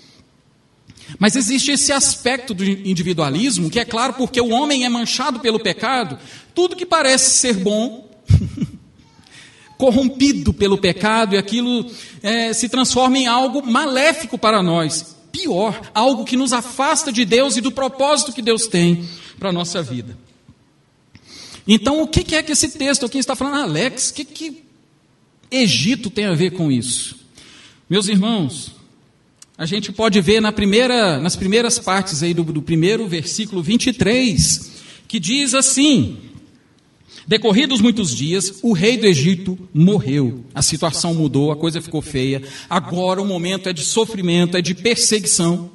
Mas 1.19 1.35
existe 1.35 1.71
esse 1.71 1.91
aspecto 1.91 2.53
do 2.53 2.63
individualismo, 2.63 3.69
que 3.69 3.79
é 3.79 3.85
claro 3.85 4.13
porque 4.13 4.41
o 4.41 4.49
homem 4.49 4.85
é 4.85 4.89
manchado 4.89 5.39
pelo 5.39 5.59
pecado, 5.59 6.17
tudo 6.53 6.75
que 6.75 6.85
parece 6.85 7.37
ser 7.37 7.53
bom, 7.53 8.09
corrompido 9.77 10.53
pelo 10.53 10.77
pecado, 10.77 11.35
e 11.35 11.37
aquilo 11.37 11.85
é, 12.23 12.53
se 12.53 12.69
transforma 12.69 13.17
em 13.17 13.27
algo 13.27 13.61
maléfico 13.65 14.37
para 14.37 14.63
nós. 14.63 15.15
Pior, 15.31 15.91
algo 15.93 16.23
que 16.23 16.37
nos 16.37 16.53
afasta 16.53 17.11
de 17.11 17.25
Deus 17.25 17.57
e 17.57 17.61
do 17.61 17.71
propósito 17.71 18.31
que 18.31 18.41
Deus 18.41 18.67
tem 18.67 19.05
para 19.37 19.49
a 19.49 19.53
nossa 19.53 19.83
vida. 19.83 20.17
Então, 21.67 22.01
o 22.01 22.07
que 22.07 22.35
é 22.35 22.43
que 22.43 22.51
esse 22.51 22.69
texto 22.77 23.05
aqui 23.05 23.17
está 23.17 23.35
falando? 23.35 23.63
Alex, 23.63 24.09
o 24.09 24.13
que, 24.13 24.23
que 24.23 24.64
Egito 25.49 26.09
tem 26.09 26.25
a 26.25 26.33
ver 26.33 26.51
com 26.51 26.71
isso? 26.71 27.15
Meus 27.89 28.07
irmãos, 28.07 28.71
a 29.57 29.65
gente 29.65 29.91
pode 29.91 30.19
ver 30.19 30.41
na 30.41 30.51
primeira, 30.51 31.19
nas 31.19 31.35
primeiras 31.35 31.79
partes 31.79 32.21
aí 32.23 32.33
do, 32.33 32.43
do 32.43 32.61
primeiro 32.61 33.07
versículo 33.07 33.61
23, 33.61 34.71
que 35.07 35.19
diz 35.19 35.53
assim: 35.53 36.17
Decorridos 37.27 37.81
muitos 37.81 38.13
dias, 38.13 38.59
o 38.61 38.73
rei 38.73 38.97
do 38.97 39.07
Egito 39.07 39.57
morreu. 39.73 40.43
A 40.53 40.61
situação 40.61 41.13
mudou, 41.13 41.51
a 41.51 41.55
coisa 41.55 41.81
ficou 41.81 42.01
feia. 42.01 42.43
Agora 42.69 43.21
o 43.21 43.25
momento 43.25 43.67
é 43.67 43.73
de 43.73 43.83
sofrimento, 43.83 44.57
é 44.57 44.61
de 44.61 44.75
perseguição. 44.75 45.71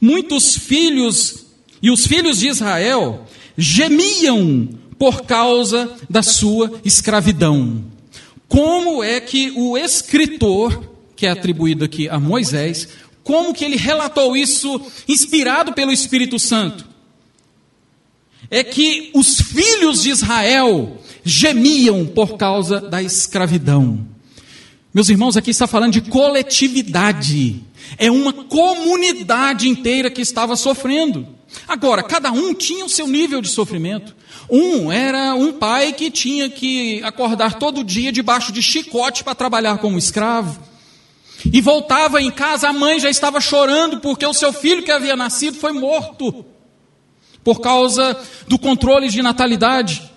Muitos 0.00 0.56
filhos 0.56 1.46
e 1.82 1.90
os 1.90 2.06
filhos 2.06 2.38
de 2.38 2.48
Israel 2.48 3.26
gemiam 3.56 4.68
por 4.98 5.22
causa 5.22 5.96
da 6.08 6.22
sua 6.22 6.80
escravidão. 6.84 7.82
Como 8.50 9.00
é 9.00 9.20
que 9.20 9.52
o 9.52 9.78
escritor 9.78 10.90
que 11.14 11.24
é 11.24 11.30
atribuído 11.30 11.84
aqui 11.84 12.08
a 12.08 12.18
Moisés, 12.18 12.88
como 13.22 13.54
que 13.54 13.64
ele 13.64 13.76
relatou 13.76 14.36
isso 14.36 14.80
inspirado 15.06 15.72
pelo 15.72 15.92
Espírito 15.92 16.36
Santo? 16.36 16.84
É 18.50 18.64
que 18.64 19.12
os 19.14 19.40
filhos 19.40 20.02
de 20.02 20.10
Israel 20.10 21.00
gemiam 21.22 22.04
por 22.04 22.36
causa 22.36 22.80
da 22.80 23.00
escravidão. 23.00 24.04
Meus 24.92 25.08
irmãos, 25.08 25.36
aqui 25.36 25.50
está 25.50 25.68
falando 25.68 25.92
de 25.92 26.00
coletividade. 26.00 27.62
É 27.98 28.10
uma 28.10 28.32
comunidade 28.32 29.68
inteira 29.68 30.10
que 30.10 30.20
estava 30.20 30.56
sofrendo. 30.56 31.26
Agora, 31.66 32.02
cada 32.02 32.30
um 32.30 32.54
tinha 32.54 32.84
o 32.84 32.88
seu 32.88 33.06
nível 33.06 33.40
de 33.40 33.48
sofrimento. 33.48 34.14
Um 34.48 34.90
era 34.90 35.34
um 35.34 35.52
pai 35.52 35.92
que 35.92 36.10
tinha 36.10 36.48
que 36.48 37.02
acordar 37.02 37.58
todo 37.58 37.84
dia 37.84 38.10
debaixo 38.10 38.52
de 38.52 38.62
chicote 38.62 39.22
para 39.22 39.34
trabalhar 39.34 39.78
como 39.78 39.98
escravo. 39.98 40.60
E 41.52 41.60
voltava 41.60 42.20
em 42.20 42.30
casa, 42.30 42.68
a 42.68 42.72
mãe 42.72 43.00
já 43.00 43.08
estava 43.08 43.40
chorando 43.40 44.00
porque 44.00 44.26
o 44.26 44.34
seu 44.34 44.52
filho 44.52 44.82
que 44.82 44.90
havia 44.90 45.16
nascido 45.16 45.56
foi 45.56 45.72
morto 45.72 46.44
por 47.42 47.60
causa 47.60 48.18
do 48.46 48.58
controle 48.58 49.08
de 49.08 49.22
natalidade. 49.22 50.09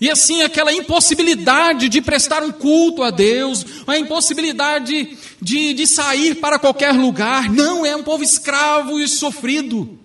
E 0.00 0.08
assim, 0.08 0.42
aquela 0.42 0.72
impossibilidade 0.72 1.88
de 1.88 2.00
prestar 2.00 2.42
um 2.44 2.52
culto 2.52 3.02
a 3.02 3.10
Deus, 3.10 3.66
a 3.86 3.98
impossibilidade 3.98 5.16
de, 5.42 5.74
de 5.74 5.86
sair 5.86 6.36
para 6.36 6.58
qualquer 6.58 6.92
lugar. 6.92 7.50
Não, 7.50 7.84
é 7.84 7.96
um 7.96 8.04
povo 8.04 8.22
escravo 8.22 9.00
e 9.00 9.08
sofrido. 9.08 9.98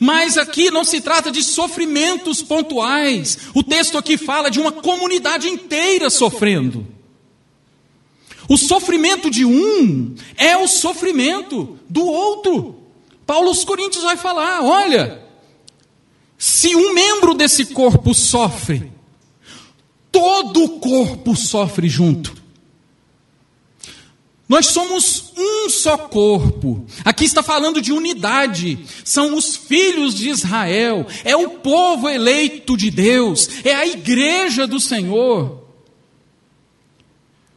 Mas 0.00 0.36
aqui 0.36 0.70
não 0.70 0.82
se 0.82 1.00
trata 1.00 1.30
de 1.30 1.44
sofrimentos 1.44 2.42
pontuais. 2.42 3.38
O 3.54 3.62
texto 3.62 3.96
aqui 3.96 4.16
fala 4.16 4.50
de 4.50 4.58
uma 4.58 4.72
comunidade 4.72 5.48
inteira 5.48 6.10
sofrendo. 6.10 6.86
O 8.48 8.56
sofrimento 8.56 9.30
de 9.30 9.44
um 9.44 10.14
é 10.36 10.56
o 10.56 10.66
sofrimento 10.66 11.78
do 11.88 12.04
outro. 12.04 12.76
Paulo 13.24 13.48
aos 13.48 13.64
Coríntios 13.64 14.04
vai 14.04 14.16
falar: 14.16 14.62
olha, 14.62 15.22
se 16.38 16.74
um 16.74 16.92
membro 16.92 17.34
desse 17.34 17.66
corpo 17.66 18.14
sofre, 18.14 18.95
todo 20.10 20.64
o 20.64 20.68
corpo 20.80 21.36
sofre 21.36 21.88
junto. 21.88 22.36
Nós 24.48 24.66
somos 24.66 25.32
um 25.36 25.68
só 25.68 25.98
corpo. 25.98 26.86
Aqui 27.04 27.24
está 27.24 27.42
falando 27.42 27.80
de 27.80 27.92
unidade. 27.92 28.78
São 29.04 29.34
os 29.36 29.56
filhos 29.56 30.14
de 30.14 30.28
Israel. 30.28 31.06
É 31.24 31.34
o 31.36 31.50
povo 31.50 32.08
eleito 32.08 32.76
de 32.76 32.90
Deus. 32.90 33.48
É 33.64 33.74
a 33.74 33.86
igreja 33.86 34.66
do 34.66 34.78
Senhor. 34.78 35.64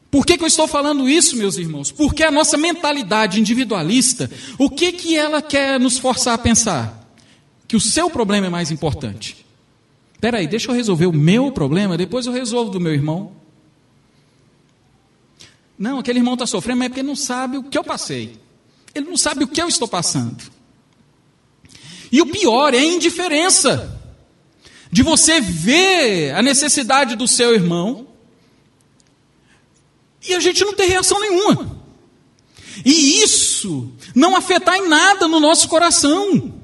Por 0.10 0.26
que, 0.26 0.38
que 0.38 0.44
eu 0.44 0.48
estou 0.48 0.68
falando 0.68 1.08
isso, 1.08 1.38
meus 1.38 1.58
irmãos? 1.58 1.92
Porque 1.92 2.24
a 2.24 2.32
nossa 2.32 2.58
mentalidade 2.58 3.40
individualista, 3.40 4.30
o 4.58 4.68
que, 4.68 4.92
que 4.92 5.16
ela 5.16 5.42
quer 5.42 5.80
nos 5.80 6.00
forçar 6.00 6.34
a 6.34 6.40
pensar? 6.40 7.08
Que 7.68 7.76
o 7.76 7.80
seu 7.80 8.10
problema 8.10 8.48
é 8.48 8.50
mais 8.50 8.72
importante. 8.72 9.46
Espera 10.20 10.40
aí, 10.40 10.48
deixa 10.48 10.70
eu 10.70 10.76
resolver 10.76 11.06
o 11.06 11.14
meu 11.14 11.50
problema, 11.50 11.98
depois 11.98 12.26
eu 12.26 12.34
resolvo 12.34 12.70
do 12.70 12.80
meu 12.80 12.94
irmão. 12.94 13.32
Não, 15.78 15.98
aquele 15.98 16.20
irmão 16.20 16.34
está 16.34 16.46
sofrendo, 16.46 16.80
mas 16.80 16.88
é 16.88 16.90
porque 16.90 17.02
não 17.02 17.16
sabe 17.16 17.58
o 17.58 17.64
que 17.64 17.78
eu 17.78 17.86
passei. 17.86 18.38
Ele 18.94 19.06
não 19.06 19.16
sabe 19.16 19.46
o 19.46 19.48
que 19.48 19.62
eu 19.62 19.70
estou 19.70 19.88
passando. 19.88 20.44
E 22.12 22.22
o 22.22 22.26
pior 22.26 22.74
é 22.74 22.80
a 22.80 22.86
indiferença 22.86 23.98
de 24.92 25.04
você 25.04 25.40
ver 25.40 26.36
a 26.36 26.42
necessidade 26.42 27.16
do 27.16 27.26
seu 27.26 27.54
irmão 27.54 28.06
e 30.28 30.34
a 30.34 30.40
gente 30.42 30.66
não 30.66 30.74
tem 30.74 30.90
reação 30.90 31.18
nenhuma. 31.22 31.80
E 32.84 33.24
isso 33.24 33.90
não 34.14 34.36
afetar 34.36 34.76
em 34.76 34.90
nada 34.90 35.30
no 35.30 35.40
nosso 35.40 35.70
coração. 35.70 36.59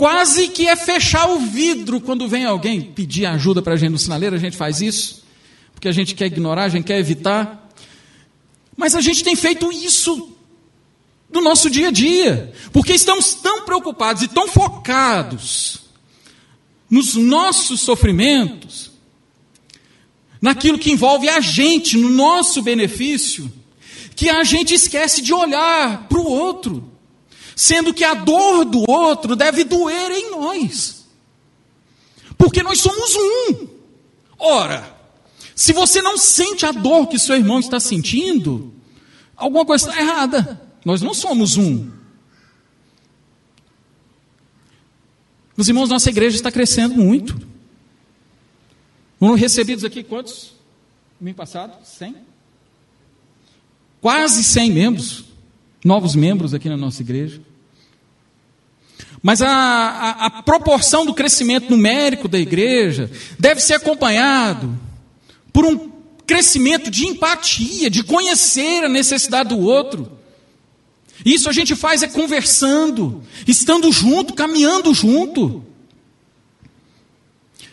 Quase 0.00 0.48
que 0.48 0.66
é 0.66 0.74
fechar 0.76 1.28
o 1.28 1.40
vidro 1.40 2.00
quando 2.00 2.26
vem 2.26 2.46
alguém 2.46 2.80
pedir 2.80 3.26
ajuda 3.26 3.60
para 3.60 3.74
a 3.74 3.76
gente 3.76 3.90
no 3.90 3.98
sinaleiro, 3.98 4.34
a 4.34 4.38
gente 4.38 4.56
faz 4.56 4.80
isso, 4.80 5.22
porque 5.74 5.88
a 5.88 5.92
gente 5.92 6.14
quer 6.14 6.24
ignorar, 6.24 6.64
a 6.64 6.68
gente 6.70 6.84
quer 6.84 6.98
evitar. 6.98 7.70
Mas 8.74 8.94
a 8.94 9.02
gente 9.02 9.22
tem 9.22 9.36
feito 9.36 9.70
isso 9.70 10.34
no 11.30 11.42
nosso 11.42 11.68
dia 11.68 11.88
a 11.88 11.90
dia, 11.90 12.50
porque 12.72 12.94
estamos 12.94 13.34
tão 13.34 13.66
preocupados 13.66 14.22
e 14.22 14.28
tão 14.28 14.48
focados 14.48 15.80
nos 16.88 17.14
nossos 17.14 17.82
sofrimentos, 17.82 18.92
naquilo 20.40 20.78
que 20.78 20.92
envolve 20.92 21.28
a 21.28 21.40
gente, 21.40 21.98
no 21.98 22.08
nosso 22.08 22.62
benefício, 22.62 23.52
que 24.16 24.30
a 24.30 24.44
gente 24.44 24.72
esquece 24.72 25.20
de 25.20 25.34
olhar 25.34 26.08
para 26.08 26.18
o 26.18 26.26
outro, 26.26 26.90
sendo 27.60 27.92
que 27.92 28.02
a 28.02 28.14
dor 28.14 28.64
do 28.64 28.90
outro 28.90 29.36
deve 29.36 29.64
doer 29.64 30.10
em 30.12 30.30
nós, 30.30 31.04
porque 32.38 32.62
nós 32.62 32.80
somos 32.80 33.14
um. 33.14 33.68
Ora, 34.38 34.96
se 35.54 35.74
você 35.74 36.00
não 36.00 36.16
sente 36.16 36.64
a 36.64 36.72
dor 36.72 37.06
que 37.06 37.18
seu 37.18 37.36
irmão 37.36 37.60
está 37.60 37.78
sentindo, 37.78 38.72
alguma 39.36 39.66
coisa 39.66 39.90
está 39.90 40.00
errada. 40.00 40.58
Nós 40.86 41.02
não 41.02 41.12
somos 41.12 41.58
um. 41.58 41.90
Meus 45.54 45.68
irmãos, 45.68 45.90
nossa 45.90 46.08
igreja 46.08 46.36
está 46.36 46.50
crescendo 46.50 46.94
muito. 46.94 47.38
Foram 49.18 49.34
recebidos 49.34 49.84
aqui 49.84 50.02
quantos? 50.02 50.54
No 51.20 51.28
ano 51.28 51.36
passado? 51.36 51.76
100? 51.84 52.16
Quase 54.00 54.42
100 54.42 54.70
membros, 54.72 55.24
novos 55.84 56.14
membros 56.14 56.54
aqui 56.54 56.70
na 56.70 56.78
nossa 56.78 57.02
igreja. 57.02 57.49
Mas 59.22 59.42
a, 59.42 59.48
a, 59.48 60.26
a, 60.26 60.42
proporção 60.42 61.04
do 61.04 61.12
crescimento 61.12 61.70
numérico 61.70 62.26
da 62.26 62.38
igreja 62.38 63.10
deve 63.38 63.60
ser 63.60 63.74
acompanhado 63.74 64.78
por 65.52 65.66
um 65.66 65.90
crescimento 66.26 66.90
de 66.90 67.06
empatia, 67.06 67.90
de 67.90 68.02
conhecer 68.02 68.84
a 68.84 68.88
necessidade 68.88 69.50
do 69.50 69.58
outro. 69.58 70.10
Isso 71.24 71.50
a 71.50 71.52
gente 71.52 71.76
faz 71.76 72.02
é 72.02 72.08
conversando, 72.08 73.22
estando 73.46 73.92
junto, 73.92 74.32
caminhando 74.32 74.94
junto. 74.94 75.62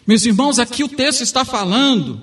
Meus 0.05 0.25
irmãos, 0.25 0.59
aqui 0.59 0.83
o 0.83 0.89
texto 0.89 1.21
está 1.21 1.45
falando 1.45 2.21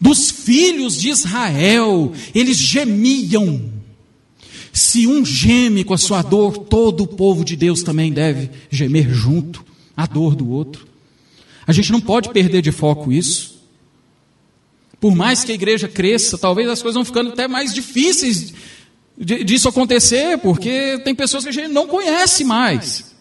dos 0.00 0.30
filhos 0.30 0.96
de 1.00 1.08
Israel, 1.08 2.12
eles 2.34 2.56
gemiam. 2.56 3.77
Se 4.78 5.08
um 5.08 5.24
geme 5.24 5.82
com 5.82 5.92
a 5.92 5.98
sua 5.98 6.22
dor, 6.22 6.56
todo 6.56 7.02
o 7.02 7.06
povo 7.08 7.44
de 7.44 7.56
Deus 7.56 7.82
também 7.82 8.12
deve 8.12 8.48
gemer 8.70 9.12
junto, 9.12 9.64
a 9.96 10.06
dor 10.06 10.36
do 10.36 10.48
outro. 10.48 10.86
A 11.66 11.72
gente 11.72 11.90
não 11.90 12.00
pode 12.00 12.30
perder 12.30 12.62
de 12.62 12.70
foco 12.70 13.10
isso. 13.10 13.60
Por 15.00 15.16
mais 15.16 15.42
que 15.42 15.50
a 15.50 15.54
igreja 15.56 15.88
cresça, 15.88 16.38
talvez 16.38 16.68
as 16.68 16.80
coisas 16.80 16.94
vão 16.94 17.04
ficando 17.04 17.30
até 17.30 17.48
mais 17.48 17.74
difíceis 17.74 18.54
disso 19.18 19.68
acontecer, 19.68 20.38
porque 20.38 21.00
tem 21.04 21.12
pessoas 21.12 21.42
que 21.42 21.50
a 21.50 21.52
gente 21.52 21.72
não 21.72 21.88
conhece 21.88 22.44
mais. 22.44 23.16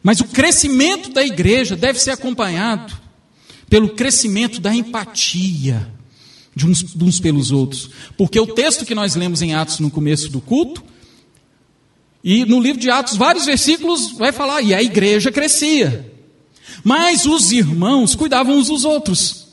Mas 0.00 0.20
o 0.20 0.28
crescimento 0.28 1.10
da 1.10 1.24
igreja 1.24 1.74
deve 1.74 1.98
ser 1.98 2.12
acompanhado 2.12 2.96
pelo 3.68 3.90
crescimento 3.96 4.60
da 4.60 4.72
empatia 4.72 5.99
de 6.54 6.66
uns, 6.66 6.82
de 6.82 7.04
uns, 7.04 7.20
pelos 7.20 7.50
outros. 7.50 7.90
Porque 8.16 8.38
o 8.38 8.46
texto 8.46 8.84
que 8.84 8.94
nós 8.94 9.14
lemos 9.14 9.42
em 9.42 9.54
Atos 9.54 9.78
no 9.78 9.90
começo 9.90 10.28
do 10.30 10.40
culto, 10.40 10.82
e 12.22 12.44
no 12.44 12.60
livro 12.60 12.80
de 12.80 12.90
Atos, 12.90 13.16
vários 13.16 13.46
versículos 13.46 14.12
vai 14.12 14.32
falar, 14.32 14.60
e 14.62 14.74
a 14.74 14.82
igreja 14.82 15.32
crescia. 15.32 16.12
Mas 16.84 17.26
os 17.26 17.52
irmãos 17.52 18.14
cuidavam 18.14 18.56
uns 18.56 18.68
dos 18.68 18.84
outros. 18.84 19.48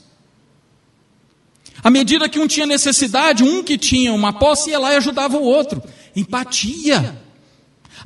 À 1.82 1.90
medida 1.90 2.28
que 2.28 2.38
um 2.38 2.46
tinha 2.46 2.66
necessidade, 2.66 3.44
um 3.44 3.62
que 3.62 3.78
tinha 3.78 4.12
uma 4.12 4.32
posse 4.32 4.70
ia 4.70 4.78
lá 4.78 4.92
e 4.92 4.96
ajudava 4.96 5.38
o 5.38 5.44
outro. 5.44 5.82
Empatia. 6.14 7.20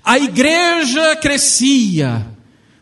A 0.04 0.18
igreja 0.18 1.16
crescia, 1.16 2.26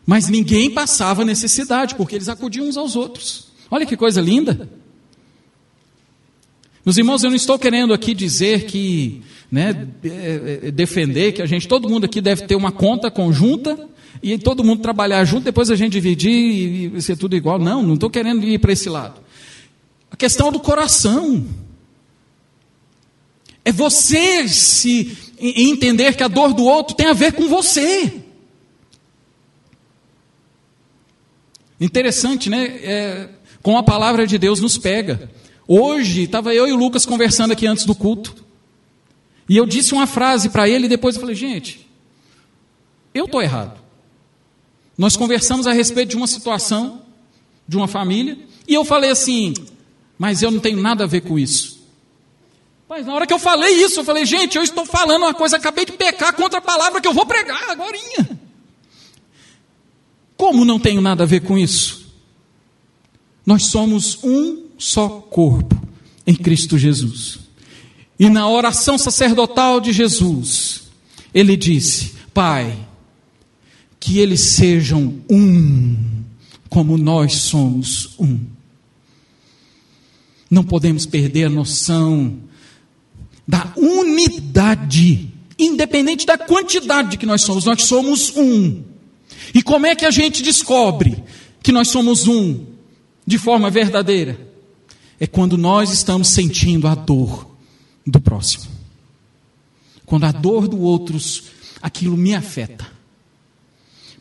mas 0.05 0.27
ninguém 0.27 0.69
passava 0.69 1.23
necessidade, 1.23 1.95
porque 1.95 2.15
eles 2.15 2.27
acudiam 2.29 2.67
uns 2.67 2.77
aos 2.77 2.95
outros. 2.95 3.47
Olha 3.69 3.85
que 3.85 3.95
coisa 3.95 4.19
linda. 4.19 4.69
Meus 6.83 6.97
irmãos, 6.97 7.23
eu 7.23 7.29
não 7.29 7.37
estou 7.37 7.59
querendo 7.59 7.93
aqui 7.93 8.13
dizer 8.15 8.65
que, 8.65 9.21
né, 9.51 9.87
é, 10.03 10.59
é, 10.63 10.71
defender 10.71 11.31
que 11.31 11.41
a 11.41 11.45
gente, 11.45 11.67
todo 11.67 11.87
mundo 11.87 12.05
aqui 12.05 12.19
deve 12.19 12.47
ter 12.47 12.55
uma 12.55 12.71
conta 12.71 13.11
conjunta 13.11 13.87
e 14.21 14.35
todo 14.39 14.63
mundo 14.63 14.81
trabalhar 14.81 15.23
junto, 15.23 15.43
depois 15.43 15.69
a 15.69 15.75
gente 15.75 15.93
dividir 15.93 16.95
e 16.95 17.01
ser 17.01 17.17
tudo 17.17 17.35
igual. 17.35 17.59
Não, 17.59 17.83
não 17.83 17.93
estou 17.93 18.09
querendo 18.09 18.43
ir 18.45 18.57
para 18.57 18.73
esse 18.73 18.89
lado. 18.89 19.21
A 20.09 20.15
questão 20.15 20.51
do 20.51 20.59
coração. 20.59 21.45
É 23.63 23.71
você 23.71 24.47
se 24.47 25.15
entender 25.39 26.15
que 26.15 26.23
a 26.23 26.27
dor 26.27 26.51
do 26.51 26.63
outro 26.63 26.95
tem 26.95 27.05
a 27.05 27.13
ver 27.13 27.33
com 27.33 27.47
você. 27.47 28.11
Interessante, 31.79 32.49
né? 32.49 32.65
É, 32.65 33.29
com 33.61 33.77
a 33.77 33.83
palavra 33.83 34.25
de 34.25 34.39
Deus 34.39 34.59
nos 34.59 34.79
pega. 34.79 35.29
Hoje, 35.73 36.23
estava 36.23 36.53
eu 36.53 36.67
e 36.67 36.73
o 36.73 36.75
Lucas 36.75 37.05
conversando 37.05 37.51
aqui 37.51 37.65
antes 37.65 37.85
do 37.85 37.95
culto. 37.95 38.35
E 39.47 39.55
eu 39.55 39.65
disse 39.65 39.93
uma 39.93 40.05
frase 40.05 40.49
para 40.49 40.67
ele 40.67 40.85
e 40.85 40.89
depois 40.89 41.15
eu 41.15 41.21
falei, 41.21 41.33
gente, 41.33 41.89
eu 43.13 43.23
estou 43.23 43.41
errado. 43.41 43.79
Nós 44.97 45.15
conversamos 45.15 45.65
a 45.67 45.71
respeito 45.71 46.09
de 46.09 46.17
uma 46.17 46.27
situação 46.27 47.03
de 47.65 47.77
uma 47.77 47.87
família, 47.87 48.37
e 48.67 48.73
eu 48.73 48.83
falei 48.83 49.11
assim: 49.11 49.53
mas 50.19 50.43
eu 50.43 50.51
não 50.51 50.59
tenho 50.59 50.81
nada 50.81 51.05
a 51.05 51.07
ver 51.07 51.21
com 51.21 51.39
isso. 51.39 51.87
Mas 52.89 53.05
na 53.05 53.13
hora 53.13 53.25
que 53.25 53.33
eu 53.33 53.39
falei 53.39 53.71
isso, 53.81 54.01
eu 54.01 54.03
falei, 54.03 54.25
gente, 54.25 54.57
eu 54.57 54.63
estou 54.63 54.85
falando 54.85 55.21
uma 55.21 55.33
coisa, 55.33 55.55
acabei 55.55 55.85
de 55.85 55.93
pecar 55.93 56.35
contra 56.35 56.59
a 56.59 56.61
palavra 56.61 56.99
que 56.99 57.07
eu 57.07 57.13
vou 57.13 57.25
pregar 57.25 57.69
agora. 57.69 57.97
Como 60.35 60.65
não 60.65 60.77
tenho 60.77 60.99
nada 60.99 61.23
a 61.23 61.25
ver 61.25 61.39
com 61.39 61.57
isso? 61.57 62.11
Nós 63.45 63.67
somos 63.67 64.21
um 64.21 64.70
só 64.81 65.07
corpo 65.07 65.79
em 66.25 66.33
Cristo 66.33 66.75
Jesus. 66.75 67.39
E 68.19 68.29
na 68.29 68.49
oração 68.49 68.97
sacerdotal 68.97 69.79
de 69.79 69.93
Jesus, 69.93 70.89
ele 71.33 71.55
disse: 71.55 72.13
Pai, 72.33 72.75
que 73.99 74.17
eles 74.17 74.41
sejam 74.41 75.21
um, 75.29 75.95
como 76.67 76.97
nós 76.97 77.33
somos 77.33 78.15
um. 78.19 78.39
Não 80.49 80.63
podemos 80.63 81.05
perder 81.05 81.45
a 81.45 81.49
noção 81.49 82.39
da 83.47 83.71
unidade, 83.77 85.29
independente 85.57 86.25
da 86.25 86.37
quantidade 86.37 87.17
que 87.17 87.25
nós 87.25 87.43
somos, 87.43 87.65
nós 87.65 87.83
somos 87.83 88.35
um. 88.35 88.83
E 89.53 89.61
como 89.61 89.85
é 89.85 89.95
que 89.95 90.05
a 90.05 90.11
gente 90.11 90.41
descobre 90.41 91.23
que 91.61 91.71
nós 91.71 91.87
somos 91.87 92.27
um 92.27 92.65
de 93.25 93.37
forma 93.37 93.69
verdadeira? 93.69 94.50
É 95.21 95.27
quando 95.27 95.55
nós 95.55 95.93
estamos 95.93 96.29
sentindo 96.29 96.87
a 96.87 96.95
dor 96.95 97.47
do 98.07 98.19
próximo. 98.19 98.65
Quando 100.03 100.23
a 100.23 100.31
dor 100.31 100.67
do 100.67 100.81
outro, 100.81 101.15
aquilo 101.79 102.17
me 102.17 102.33
afeta. 102.33 102.87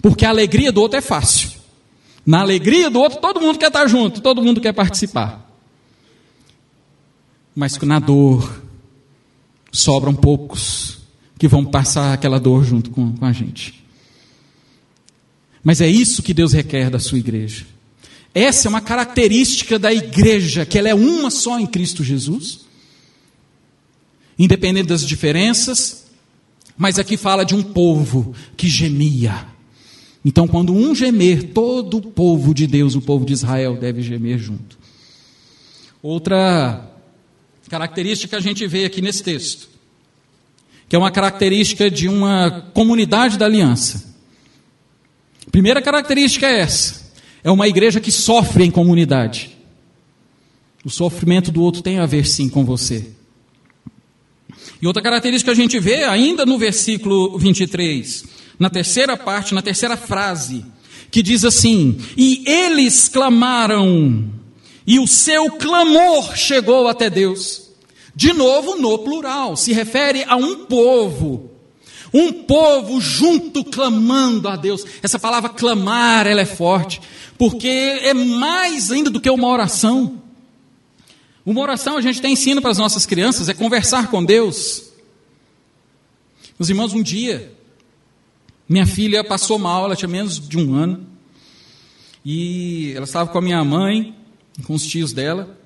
Porque 0.03 0.27
a 0.27 0.29
alegria 0.29 0.71
do 0.71 0.79
outro 0.83 0.99
é 0.99 1.01
fácil. 1.01 1.53
Na 2.27 2.43
alegria 2.43 2.91
do 2.91 3.01
outro, 3.01 3.19
todo 3.19 3.41
mundo 3.41 3.59
quer 3.59 3.69
estar 3.69 3.87
junto, 3.87 4.21
todo 4.21 4.43
mundo 4.43 4.61
quer 4.61 4.75
participar. 4.75 5.51
Mas 7.57 7.79
na 7.79 7.99
dor, 7.99 8.63
sobram 9.73 10.15
poucos 10.15 10.99
que 11.39 11.49
vão 11.49 11.65
passar 11.65 12.13
aquela 12.13 12.39
dor 12.39 12.63
junto 12.63 12.91
com, 12.91 13.17
com 13.17 13.25
a 13.25 13.33
gente. 13.33 13.83
Mas 15.65 15.81
é 15.81 15.89
isso 15.89 16.23
que 16.23 16.35
Deus 16.35 16.53
requer 16.53 16.91
da 16.91 16.99
sua 16.99 17.19
igreja. 17.19 17.65
Essa 18.35 18.69
é 18.69 18.71
uma 18.71 18.81
característica 18.81 19.79
da 19.79 19.93
igreja, 19.93 20.65
que 20.65 20.79
ela 20.79 20.89
é 20.89 20.95
uma 20.95 21.31
só 21.31 21.59
em 21.59 21.67
Cristo 21.67 22.05
Jesus. 22.05 22.61
Independente 24.39 24.87
das 24.87 25.07
diferenças, 25.07 26.07
mas 26.77 26.99
aqui 26.99 27.17
fala 27.17 27.45
de 27.45 27.55
um 27.55 27.63
povo 27.63 28.35
que 28.57 28.69
gemia. 28.69 29.47
Então, 30.25 30.47
quando 30.47 30.73
um 30.73 30.95
gemer, 30.95 31.53
todo 31.53 31.99
o 31.99 32.03
povo 32.03 32.55
de 32.55 32.67
Deus, 32.67 32.95
o 32.95 33.01
povo 33.01 33.25
de 33.25 33.33
Israel, 33.33 33.77
deve 33.77 34.03
gemer 34.03 34.39
junto. 34.39 34.79
Outra 36.03 36.89
característica 37.69 38.29
que 38.29 38.37
a 38.37 38.41
gente 38.41 38.67
vê 38.67 38.85
aqui 38.85 39.01
nesse 39.01 39.23
texto, 39.23 39.69
que 40.89 40.97
é 40.97 40.99
uma 40.99 41.11
característica 41.11 41.91
de 41.91 42.09
uma 42.09 42.69
comunidade 42.75 43.39
da 43.39 43.47
aliança. 43.47 44.15
Primeira 45.53 45.81
característica 45.81 46.47
é 46.47 46.61
essa: 46.61 47.00
é 47.43 47.51
uma 47.51 47.69
igreja 47.69 48.01
que 48.01 48.13
sofre 48.13 48.65
em 48.65 48.71
comunidade. 48.71 49.57
O 50.85 50.91
sofrimento 50.91 51.51
do 51.51 51.63
outro 51.63 51.83
tem 51.83 51.99
a 51.99 52.07
ver 52.07 52.27
sim 52.27 52.49
com 52.49 52.65
você. 52.65 53.11
E 54.81 54.87
outra 54.87 55.03
característica 55.03 55.53
que 55.53 55.61
a 55.61 55.63
gente 55.63 55.79
vê 55.79 56.05
ainda 56.05 56.47
no 56.47 56.59
versículo 56.59 57.39
23, 57.39 58.25
na 58.59 58.71
terceira 58.71 59.17
parte, 59.17 59.55
na 59.55 59.61
terceira 59.61 59.97
frase, 59.97 60.65
que 61.11 61.23
diz 61.23 61.45
assim: 61.45 61.99
E 62.17 62.43
eles 62.47 63.09
clamaram, 63.09 64.31
e 64.87 64.99
o 64.99 65.07
seu 65.07 65.51
clamor 65.53 66.37
chegou 66.37 66.89
até 66.89 67.11
Deus. 67.11 67.69
De 68.15 68.33
novo, 68.33 68.77
no 68.77 68.99
plural, 68.99 69.57
se 69.57 69.73
refere 69.73 70.25
a 70.25 70.37
um 70.37 70.65
povo. 70.65 71.51
Um 72.13 72.33
povo 72.33 73.01
junto 73.01 73.65
clamando 73.65 74.49
a 74.49 74.57
Deus. 74.57 74.85
Essa 75.03 75.19
palavra 75.19 75.51
clamar, 75.51 76.27
ela 76.27 76.41
é 76.41 76.47
forte, 76.47 77.01
porque 77.39 77.69
é 77.69 78.13
mais 78.13 78.91
ainda 78.91 79.11
do 79.11 79.21
que 79.21 79.31
uma 79.31 79.49
oração. 79.49 80.21
Uma 81.45 81.61
oração 81.61 81.97
a 81.97 82.01
gente 82.01 82.21
tem 82.21 82.33
ensino 82.33 82.61
para 82.61 82.71
as 82.71 82.79
nossas 82.79 83.07
crianças, 83.07 83.49
é 83.49 83.55
conversar 83.55 84.11
com 84.11 84.25
Deus. 84.25 84.91
Meus 86.59 86.69
irmãos, 86.69 86.93
um 86.93 87.03
dia, 87.03 87.53
minha 88.69 88.87
filha 88.87 89.25
passou 89.25 89.59
mal, 89.59 89.85
ela 89.85 89.97
tinha 89.97 90.09
menos 90.09 90.39
de 90.39 90.59
um 90.59 90.75
ano, 90.75 91.07
e 92.25 92.93
ela 92.95 93.05
estava 93.05 93.31
com 93.31 93.39
a 93.39 93.43
minha 93.43 93.65
mãe, 93.65 94.15
com 94.65 94.75
os 94.75 94.85
tios 94.85 95.13
dela, 95.13 95.59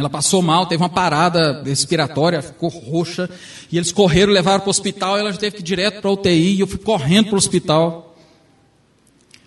ela 0.00 0.10
passou 0.10 0.40
mal, 0.40 0.66
teve 0.66 0.82
uma 0.82 0.88
parada 0.88 1.62
respiratória, 1.62 2.40
ficou 2.40 2.70
roxa, 2.70 3.28
e 3.70 3.76
eles 3.76 3.92
correram, 3.92 4.32
levaram 4.32 4.60
para 4.60 4.68
o 4.68 4.70
hospital, 4.70 5.18
ela 5.18 5.30
já 5.30 5.38
teve 5.38 5.56
que 5.56 5.62
ir 5.62 5.64
direto 5.64 6.00
para 6.00 6.10
a 6.10 6.14
UTI, 6.14 6.56
e 6.56 6.60
eu 6.60 6.66
fui 6.66 6.78
correndo 6.78 7.26
para 7.26 7.34
o 7.34 7.38
hospital. 7.38 8.16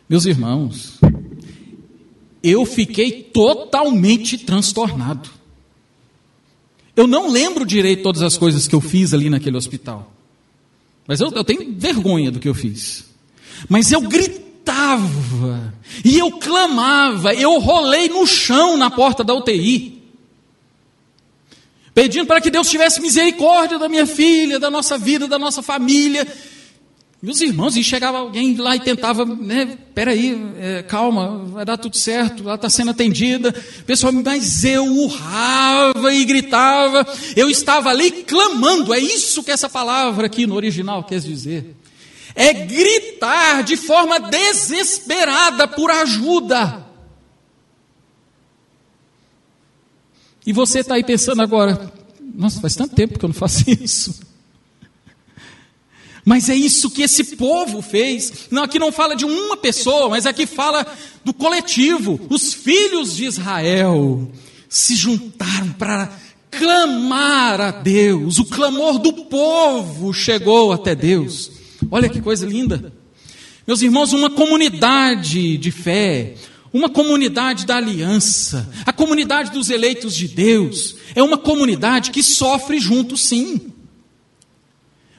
Meus 0.08 0.26
irmãos, 0.26 1.00
eu 2.44 2.66
fiquei 2.66 3.24
totalmente 3.24 4.38
transtornado. 4.38 5.30
Eu 6.96 7.08
não 7.08 7.32
lembro 7.32 7.66
direito 7.66 8.04
todas 8.04 8.22
as 8.22 8.38
coisas 8.38 8.68
que 8.68 8.76
eu 8.76 8.82
fiz 8.82 9.12
ali 9.14 9.30
naquele 9.30 9.58
hospital. 9.58 10.14
Mas 11.08 11.20
eu, 11.20 11.32
eu 11.32 11.44
tenho 11.44 11.74
vergonha 11.76 12.32
do 12.32 12.40
que 12.40 12.48
eu 12.48 12.54
fiz. 12.54 13.06
Mas 13.68 13.92
eu 13.92 14.02
gritava, 14.02 15.74
e 16.06 16.20
eu 16.20 16.32
clamava, 16.34 17.34
eu 17.34 17.60
rolei 17.60 18.08
no 18.08 18.28
chão 18.28 18.78
na 18.78 18.92
porta 18.92 19.24
da 19.24 19.34
UTI 19.34 20.03
pedindo 21.94 22.26
para 22.26 22.42
que 22.42 22.50
Deus 22.50 22.70
tivesse 22.70 23.00
misericórdia 23.02 23.78
da 23.78 23.88
minha 23.88 24.06
filha, 24.06 24.60
da 24.60 24.72
nossa 24.72 24.98
vida, 24.98 25.28
da 25.28 25.38
nossa 25.38 25.62
família. 25.62 26.28
Meus 27.22 27.40
irmãos, 27.40 27.78
e 27.78 27.84
chegava 27.84 28.18
alguém 28.18 28.58
lá 28.58 28.76
e 28.76 28.82
tentava, 28.82 29.24
né, 29.24 29.78
peraí, 29.96 30.38
é, 30.60 30.84
calma, 30.84 31.46
vai 31.46 31.64
dar 31.64 31.78
tudo 31.78 31.96
certo, 31.96 32.44
ela 32.44 32.56
está 32.56 32.70
sendo 32.70 32.92
atendida. 32.92 33.54
Pessoal, 33.86 34.12
mas 34.12 34.66
eu 34.66 34.86
urrava 34.86 36.14
e 36.14 36.26
gritava, 36.26 37.08
eu 37.34 37.50
estava 37.50 37.92
ali 37.92 38.12
clamando, 38.12 38.94
é 38.94 39.00
isso 39.00 39.42
que 39.42 39.52
essa 39.52 39.70
palavra 39.70 40.26
aqui 40.26 40.46
no 40.46 40.56
original 40.56 41.02
quer 41.06 41.22
dizer. 41.22 41.74
É 42.36 42.52
gritar 42.52 43.64
de 43.64 43.78
forma 43.78 44.20
desesperada 44.20 45.66
por 45.66 45.92
ajuda. 45.92 46.83
E 50.46 50.52
você 50.52 50.80
está 50.80 50.96
aí 50.96 51.04
pensando 51.04 51.42
agora, 51.42 51.92
nossa, 52.34 52.60
faz 52.60 52.76
tanto 52.76 52.96
tempo 52.96 53.18
que 53.18 53.26
eu 53.26 53.30
não 53.30 53.34
faço 53.34 53.64
isso. 53.70 54.22
Mas 56.26 56.50
é 56.50 56.56
isso 56.56 56.90
que 56.90 57.02
esse 57.02 57.36
povo 57.36 57.82
fez. 57.82 58.48
Não, 58.50 58.64
aqui 58.64 58.80
não 58.80 58.92
fala 58.92 59.16
de 59.16 59.26
uma 59.26 59.58
pessoa, 59.58 60.10
mas 60.10 60.26
aqui 60.26 60.46
fala 60.46 60.86
do 61.24 61.34
coletivo. 61.34 62.20
Os 62.30 62.54
filhos 62.54 63.16
de 63.16 63.26
Israel 63.26 64.32
se 64.70 64.96
juntaram 64.96 65.74
para 65.74 66.10
clamar 66.50 67.60
a 67.60 67.72
Deus. 67.72 68.40
O 68.40 68.46
clamor 68.46 69.00
do 69.00 69.12
povo 69.26 70.14
chegou 70.14 70.72
até 70.72 70.96
Deus. 70.96 71.52
Olha 71.92 72.08
que 72.08 72.22
coisa 72.22 72.46
linda. 72.46 72.94
Meus 73.68 73.82
irmãos, 73.82 74.14
uma 74.14 74.30
comunidade 74.30 75.58
de 75.58 75.72
fé, 75.72 76.36
uma 76.74 76.90
comunidade 76.90 77.68
da 77.68 77.78
aliança, 77.78 78.68
a 78.84 78.92
comunidade 78.92 79.52
dos 79.52 79.70
eleitos 79.70 80.16
de 80.16 80.28
Deus, 80.28 80.96
é 81.14 81.22
uma 81.22 81.38
comunidade 81.38 82.10
que 82.10 82.24
sofre 82.24 82.80
junto, 82.80 83.16
sim. 83.16 83.72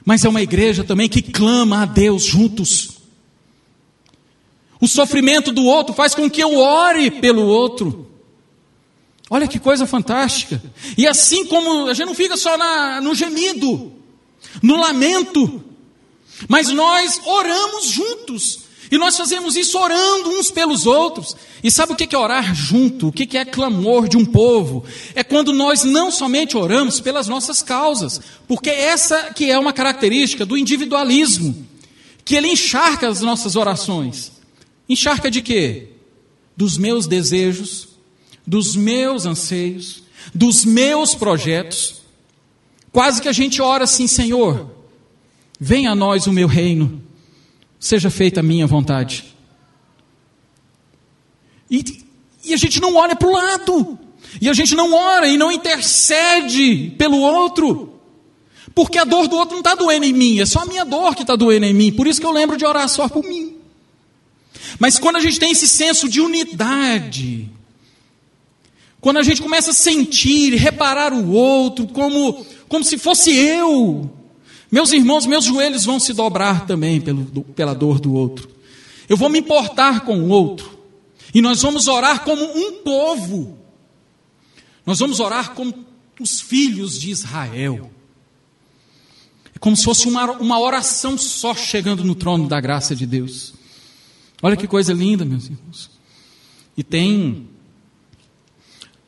Mas 0.03 0.25
é 0.25 0.29
uma 0.29 0.41
igreja 0.41 0.83
também 0.83 1.07
que 1.07 1.21
clama 1.21 1.83
a 1.83 1.85
Deus 1.85 2.23
juntos. 2.23 2.89
O 4.81 4.87
sofrimento 4.87 5.53
do 5.53 5.63
outro 5.63 5.95
faz 5.95 6.13
com 6.13 6.29
que 6.29 6.43
eu 6.43 6.57
ore 6.57 7.09
pelo 7.09 7.43
outro. 7.43 8.11
Olha 9.29 9.47
que 9.47 9.57
coisa 9.57 9.87
fantástica. 9.87 10.61
E 10.97 11.07
assim 11.07 11.45
como 11.45 11.87
a 11.87 11.93
gente 11.93 12.05
não 12.05 12.13
fica 12.13 12.35
só 12.35 12.57
na, 12.57 12.99
no 12.99 13.15
gemido, 13.15 13.93
no 14.61 14.75
lamento, 14.75 15.63
mas 16.49 16.67
nós 16.67 17.21
oramos 17.25 17.87
juntos. 17.87 18.64
E 18.91 18.97
nós 18.97 19.17
fazemos 19.17 19.55
isso 19.55 19.77
orando 19.79 20.29
uns 20.29 20.51
pelos 20.51 20.85
outros. 20.85 21.35
E 21.63 21.71
sabe 21.71 21.93
o 21.93 21.95
que 21.95 22.15
é 22.15 22.17
orar 22.17 22.53
junto? 22.53 23.07
O 23.07 23.11
que 23.11 23.37
é 23.37 23.45
clamor 23.45 24.07
de 24.07 24.17
um 24.17 24.25
povo? 24.25 24.83
É 25.15 25.23
quando 25.23 25.53
nós 25.53 25.83
não 25.83 26.11
somente 26.11 26.55
oramos 26.55 26.99
pelas 26.99 27.27
nossas 27.27 27.61
causas, 27.61 28.21
porque 28.47 28.69
essa 28.69 29.33
que 29.33 29.49
é 29.49 29.57
uma 29.57 29.73
característica 29.73 30.45
do 30.45 30.57
individualismo, 30.57 31.65
que 32.23 32.35
ele 32.35 32.47
encharca 32.47 33.07
as 33.07 33.21
nossas 33.21 33.55
orações. 33.55 34.31
Encharca 34.87 35.31
de 35.31 35.41
quê? 35.41 35.89
Dos 36.55 36.77
meus 36.77 37.07
desejos, 37.07 37.89
dos 38.45 38.75
meus 38.75 39.25
anseios, 39.25 40.03
dos 40.33 40.63
meus 40.63 41.15
projetos. 41.15 42.01
Quase 42.91 43.21
que 43.21 43.27
a 43.27 43.33
gente 43.33 43.61
ora 43.61 43.83
assim, 43.83 44.07
Senhor, 44.07 44.69
venha 45.59 45.91
a 45.91 45.95
nós 45.95 46.27
o 46.27 46.33
meu 46.33 46.47
reino 46.47 47.04
seja 47.85 48.09
feita 48.09 48.39
a 48.39 48.43
minha 48.43 48.65
vontade. 48.65 49.25
E 51.69 52.03
e 52.43 52.53
a 52.53 52.57
gente 52.57 52.79
não 52.79 52.95
olha 52.95 53.15
para 53.15 53.27
o 53.27 53.31
lado, 53.31 53.99
e 54.39 54.47
a 54.47 54.53
gente 54.53 54.75
não 54.75 54.93
ora 54.93 55.27
e 55.27 55.35
não 55.35 55.51
intercede 55.51 56.93
pelo 56.95 57.17
outro, 57.17 57.99
porque 58.75 58.99
a 58.99 59.03
dor 59.03 59.27
do 59.27 59.35
outro 59.35 59.53
não 59.53 59.61
está 59.61 59.73
doendo 59.73 60.05
em 60.05 60.13
mim, 60.13 60.39
é 60.39 60.45
só 60.45 60.59
a 60.59 60.65
minha 60.65 60.85
dor 60.85 61.15
que 61.15 61.23
está 61.23 61.35
doendo 61.35 61.65
em 61.65 61.73
mim, 61.73 61.91
por 61.91 62.05
isso 62.05 62.21
que 62.21 62.25
eu 62.27 62.31
lembro 62.31 62.55
de 62.55 62.63
orar 62.63 62.87
só 62.87 63.09
por 63.09 63.23
mim. 63.23 63.57
Mas 64.77 64.99
quando 64.99 65.15
a 65.15 65.19
gente 65.19 65.39
tem 65.39 65.51
esse 65.51 65.67
senso 65.67 66.07
de 66.07 66.21
unidade, 66.21 67.49
quando 69.01 69.17
a 69.17 69.23
gente 69.23 69.41
começa 69.41 69.71
a 69.71 69.73
sentir, 69.73 70.53
reparar 70.53 71.13
o 71.13 71.31
outro 71.31 71.87
como, 71.87 72.45
como 72.67 72.83
se 72.83 72.99
fosse 72.99 73.35
eu, 73.35 74.07
meus 74.75 74.91
irmãos, 74.91 75.25
meus 75.25 75.45
joelhos 75.45 75.85
vão 75.85 76.01
se 76.01 76.11
dobrar 76.11 76.67
também 76.67 76.99
pelo, 76.99 77.23
pela 77.55 77.73
dor 77.73 77.97
do 77.97 78.13
outro. 78.13 78.49
Eu 79.07 79.15
vou 79.15 79.29
me 79.29 79.39
importar 79.39 80.01
com 80.01 80.19
o 80.19 80.27
outro. 80.27 80.77
E 81.33 81.41
nós 81.41 81.61
vamos 81.61 81.87
orar 81.87 82.25
como 82.25 82.43
um 82.43 82.83
povo. 82.83 83.57
Nós 84.85 84.99
vamos 84.99 85.21
orar 85.21 85.53
como 85.53 85.73
os 86.19 86.41
filhos 86.41 86.99
de 86.99 87.09
Israel. 87.09 87.89
É 89.55 89.59
como 89.59 89.77
se 89.77 89.85
fosse 89.85 90.09
uma, 90.09 90.29
uma 90.33 90.59
oração 90.59 91.17
só 91.17 91.55
chegando 91.55 92.03
no 92.03 92.13
trono 92.13 92.49
da 92.49 92.59
graça 92.59 92.93
de 92.93 93.05
Deus. 93.05 93.53
Olha 94.41 94.57
que 94.57 94.67
coisa 94.67 94.91
linda, 94.91 95.23
meus 95.23 95.45
irmãos. 95.45 95.89
E 96.75 96.83
tem 96.83 97.47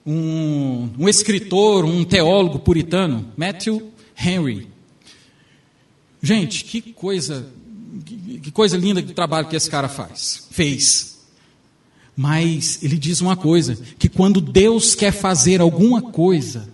um, 0.06 0.92
um 0.98 1.10
escritor, 1.10 1.84
um 1.84 2.06
teólogo 2.06 2.58
puritano, 2.58 3.34
Matthew 3.36 3.92
Henry. 4.18 4.77
Gente, 6.28 6.66
que 6.66 6.82
coisa, 6.82 7.48
que 8.44 8.52
coisa 8.52 8.76
linda 8.76 9.02
de 9.02 9.14
trabalho 9.14 9.48
que 9.48 9.56
esse 9.56 9.70
cara 9.70 9.88
faz, 9.88 10.46
fez. 10.52 11.20
Mas 12.18 12.84
ele 12.84 12.98
diz 12.98 13.22
uma 13.22 13.38
coisa: 13.38 13.78
que 13.98 14.10
quando 14.10 14.42
Deus 14.42 14.94
quer 14.94 15.14
fazer 15.14 15.62
alguma 15.62 16.02
coisa, 16.02 16.68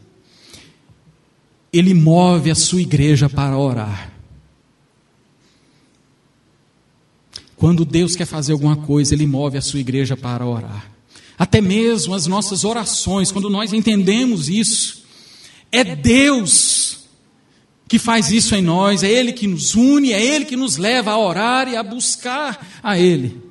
Ele 1.71 1.93
move 1.93 2.49
a 2.49 2.55
sua 2.55 2.81
igreja 2.81 3.29
para 3.29 3.55
orar. 3.55 4.11
Quando 7.55 7.85
Deus 7.85 8.15
quer 8.15 8.25
fazer 8.25 8.53
alguma 8.53 8.77
coisa, 8.77 9.13
Ele 9.13 9.27
move 9.27 9.55
a 9.55 9.61
sua 9.61 9.79
igreja 9.79 10.17
para 10.17 10.47
orar. 10.47 10.91
Até 11.37 11.61
mesmo 11.61 12.15
as 12.15 12.25
nossas 12.25 12.63
orações, 12.63 13.31
quando 13.31 13.51
nós 13.51 13.71
entendemos 13.71 14.49
isso, 14.49 15.03
é 15.71 15.83
Deus 15.83 17.02
que 17.87 17.99
faz 17.99 18.31
isso 18.31 18.55
em 18.55 18.61
nós, 18.61 19.03
é 19.03 19.09
Ele 19.11 19.33
que 19.33 19.47
nos 19.47 19.75
une, 19.75 20.11
é 20.11 20.23
Ele 20.23 20.45
que 20.45 20.55
nos 20.55 20.77
leva 20.77 21.11
a 21.11 21.17
orar 21.17 21.67
e 21.67 21.75
a 21.75 21.83
buscar 21.83 22.79
a 22.81 22.97
Ele. 22.97 23.41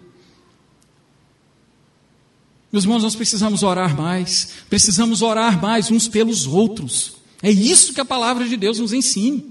Meus 2.73 2.85
irmãos, 2.85 3.03
nós 3.03 3.15
precisamos 3.15 3.63
orar 3.63 3.95
mais, 3.95 4.55
precisamos 4.71 5.21
orar 5.21 5.61
mais 5.61 5.91
uns 5.91 6.09
pelos 6.09 6.47
outros. 6.47 7.17
É 7.43 7.51
isso 7.51 7.93
que 7.93 8.01
a 8.01 8.05
palavra 8.05 8.49
de 8.49 8.57
Deus 8.57 8.79
nos 8.79 8.95
ensina. 8.95 9.43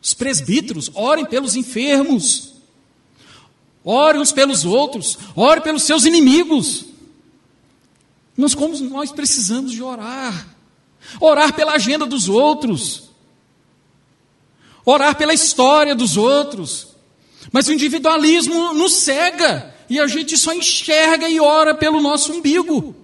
Os 0.00 0.14
presbíteros, 0.14 0.90
orem 0.94 1.26
pelos 1.26 1.54
enfermos, 1.54 2.54
orem 3.84 4.20
uns 4.22 4.32
pelos 4.32 4.64
outros, 4.64 5.18
orem 5.34 5.62
pelos 5.62 5.82
seus 5.82 6.06
inimigos. 6.06 6.86
Nós, 8.36 8.54
como 8.54 8.78
nós 8.78 9.12
precisamos 9.12 9.72
de 9.72 9.82
orar, 9.82 10.48
orar 11.20 11.52
pela 11.54 11.72
agenda 11.72 12.06
dos 12.06 12.28
outros, 12.28 13.05
orar 14.86 15.16
pela 15.16 15.34
história 15.34 15.94
dos 15.94 16.16
outros. 16.16 16.94
Mas 17.52 17.68
o 17.68 17.72
individualismo 17.72 18.72
nos 18.72 18.94
cega 18.94 19.74
e 19.90 20.00
a 20.00 20.06
gente 20.06 20.38
só 20.38 20.54
enxerga 20.54 21.28
e 21.28 21.40
ora 21.40 21.74
pelo 21.74 22.00
nosso 22.00 22.32
umbigo. 22.32 22.94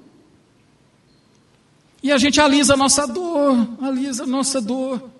E 2.03 2.11
a 2.11 2.19
gente 2.19 2.41
alisa 2.41 2.75
a 2.75 2.77
nossa 2.77 3.07
dor, 3.07 3.69
alisa 3.81 4.23
a 4.23 4.27
nossa 4.27 4.61
dor. 4.61 5.12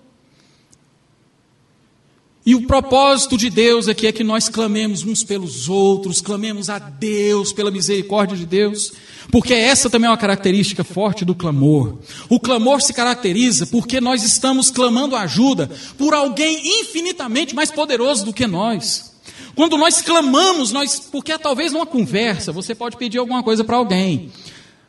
E 2.45 2.55
o 2.55 2.67
propósito 2.67 3.37
de 3.37 3.49
Deus 3.49 3.87
aqui 3.87 4.05
é 4.05 4.11
que 4.11 4.23
nós 4.23 4.49
clamemos 4.49 5.05
uns 5.05 5.23
pelos 5.23 5.69
outros, 5.69 6.19
clamemos 6.19 6.69
a 6.69 6.77
Deus 6.77 7.53
pela 7.53 7.71
misericórdia 7.71 8.35
de 8.35 8.45
Deus, 8.45 8.91
porque 9.31 9.53
essa 9.53 9.89
também 9.89 10.07
é 10.07 10.11
uma 10.11 10.17
característica 10.17 10.83
forte 10.83 11.23
do 11.23 11.33
clamor. 11.33 11.99
O 12.27 12.41
clamor 12.41 12.81
se 12.81 12.93
caracteriza 12.93 13.65
porque 13.67 14.01
nós 14.01 14.23
estamos 14.23 14.69
clamando 14.69 15.15
ajuda 15.15 15.71
por 15.97 16.13
alguém 16.13 16.81
infinitamente 16.81 17.55
mais 17.55 17.71
poderoso 17.71 18.25
do 18.25 18.33
que 18.33 18.45
nós. 18.45 19.13
Quando 19.55 19.77
nós 19.77 20.01
clamamos, 20.01 20.73
nós, 20.73 20.99
porque 20.99 21.31
é 21.31 21.37
talvez 21.37 21.71
numa 21.71 21.85
conversa, 21.85 22.51
você 22.51 22.75
pode 22.75 22.97
pedir 22.97 23.19
alguma 23.19 23.41
coisa 23.41 23.63
para 23.63 23.77
alguém, 23.77 24.31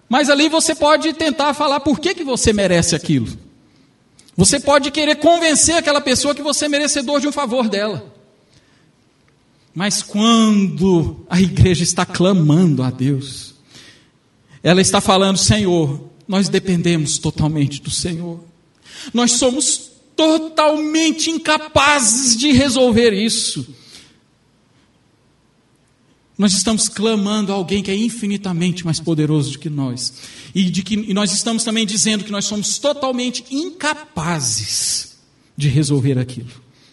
mas 0.08 0.28
ali 0.28 0.48
você 0.48 0.74
pode 0.74 1.12
tentar 1.12 1.54
falar 1.54 1.78
por 1.80 2.00
que, 2.00 2.14
que 2.14 2.24
você 2.24 2.52
merece 2.52 2.96
aquilo. 2.96 3.43
Você 4.36 4.58
pode 4.58 4.90
querer 4.90 5.16
convencer 5.16 5.76
aquela 5.76 6.00
pessoa 6.00 6.34
que 6.34 6.42
você 6.42 6.64
é 6.64 6.68
merecedor 6.68 7.20
de 7.20 7.28
um 7.28 7.32
favor 7.32 7.68
dela. 7.68 8.12
Mas 9.74 10.02
quando 10.02 11.24
a 11.28 11.40
igreja 11.40 11.82
está 11.82 12.06
clamando 12.06 12.82
a 12.82 12.90
Deus, 12.90 13.54
ela 14.62 14.80
está 14.80 15.00
falando: 15.00 15.36
Senhor, 15.36 16.08
nós 16.26 16.48
dependemos 16.48 17.18
totalmente 17.18 17.80
do 17.80 17.90
Senhor. 17.90 18.40
Nós 19.12 19.32
somos 19.32 19.90
totalmente 20.16 21.30
incapazes 21.30 22.36
de 22.36 22.52
resolver 22.52 23.12
isso. 23.12 23.66
Nós 26.36 26.52
estamos 26.52 26.88
clamando 26.88 27.52
a 27.52 27.54
alguém 27.54 27.82
que 27.82 27.90
é 27.90 27.96
infinitamente 27.96 28.84
mais 28.84 28.98
poderoso 28.98 29.52
do 29.52 29.58
que 29.58 29.70
nós. 29.70 30.12
E, 30.54 30.64
de 30.64 30.82
que, 30.82 30.94
e 30.94 31.14
nós 31.14 31.32
estamos 31.32 31.62
também 31.62 31.86
dizendo 31.86 32.24
que 32.24 32.32
nós 32.32 32.44
somos 32.44 32.78
totalmente 32.78 33.44
incapazes 33.50 35.16
de 35.56 35.68
resolver 35.68 36.18
aquilo. 36.18 36.50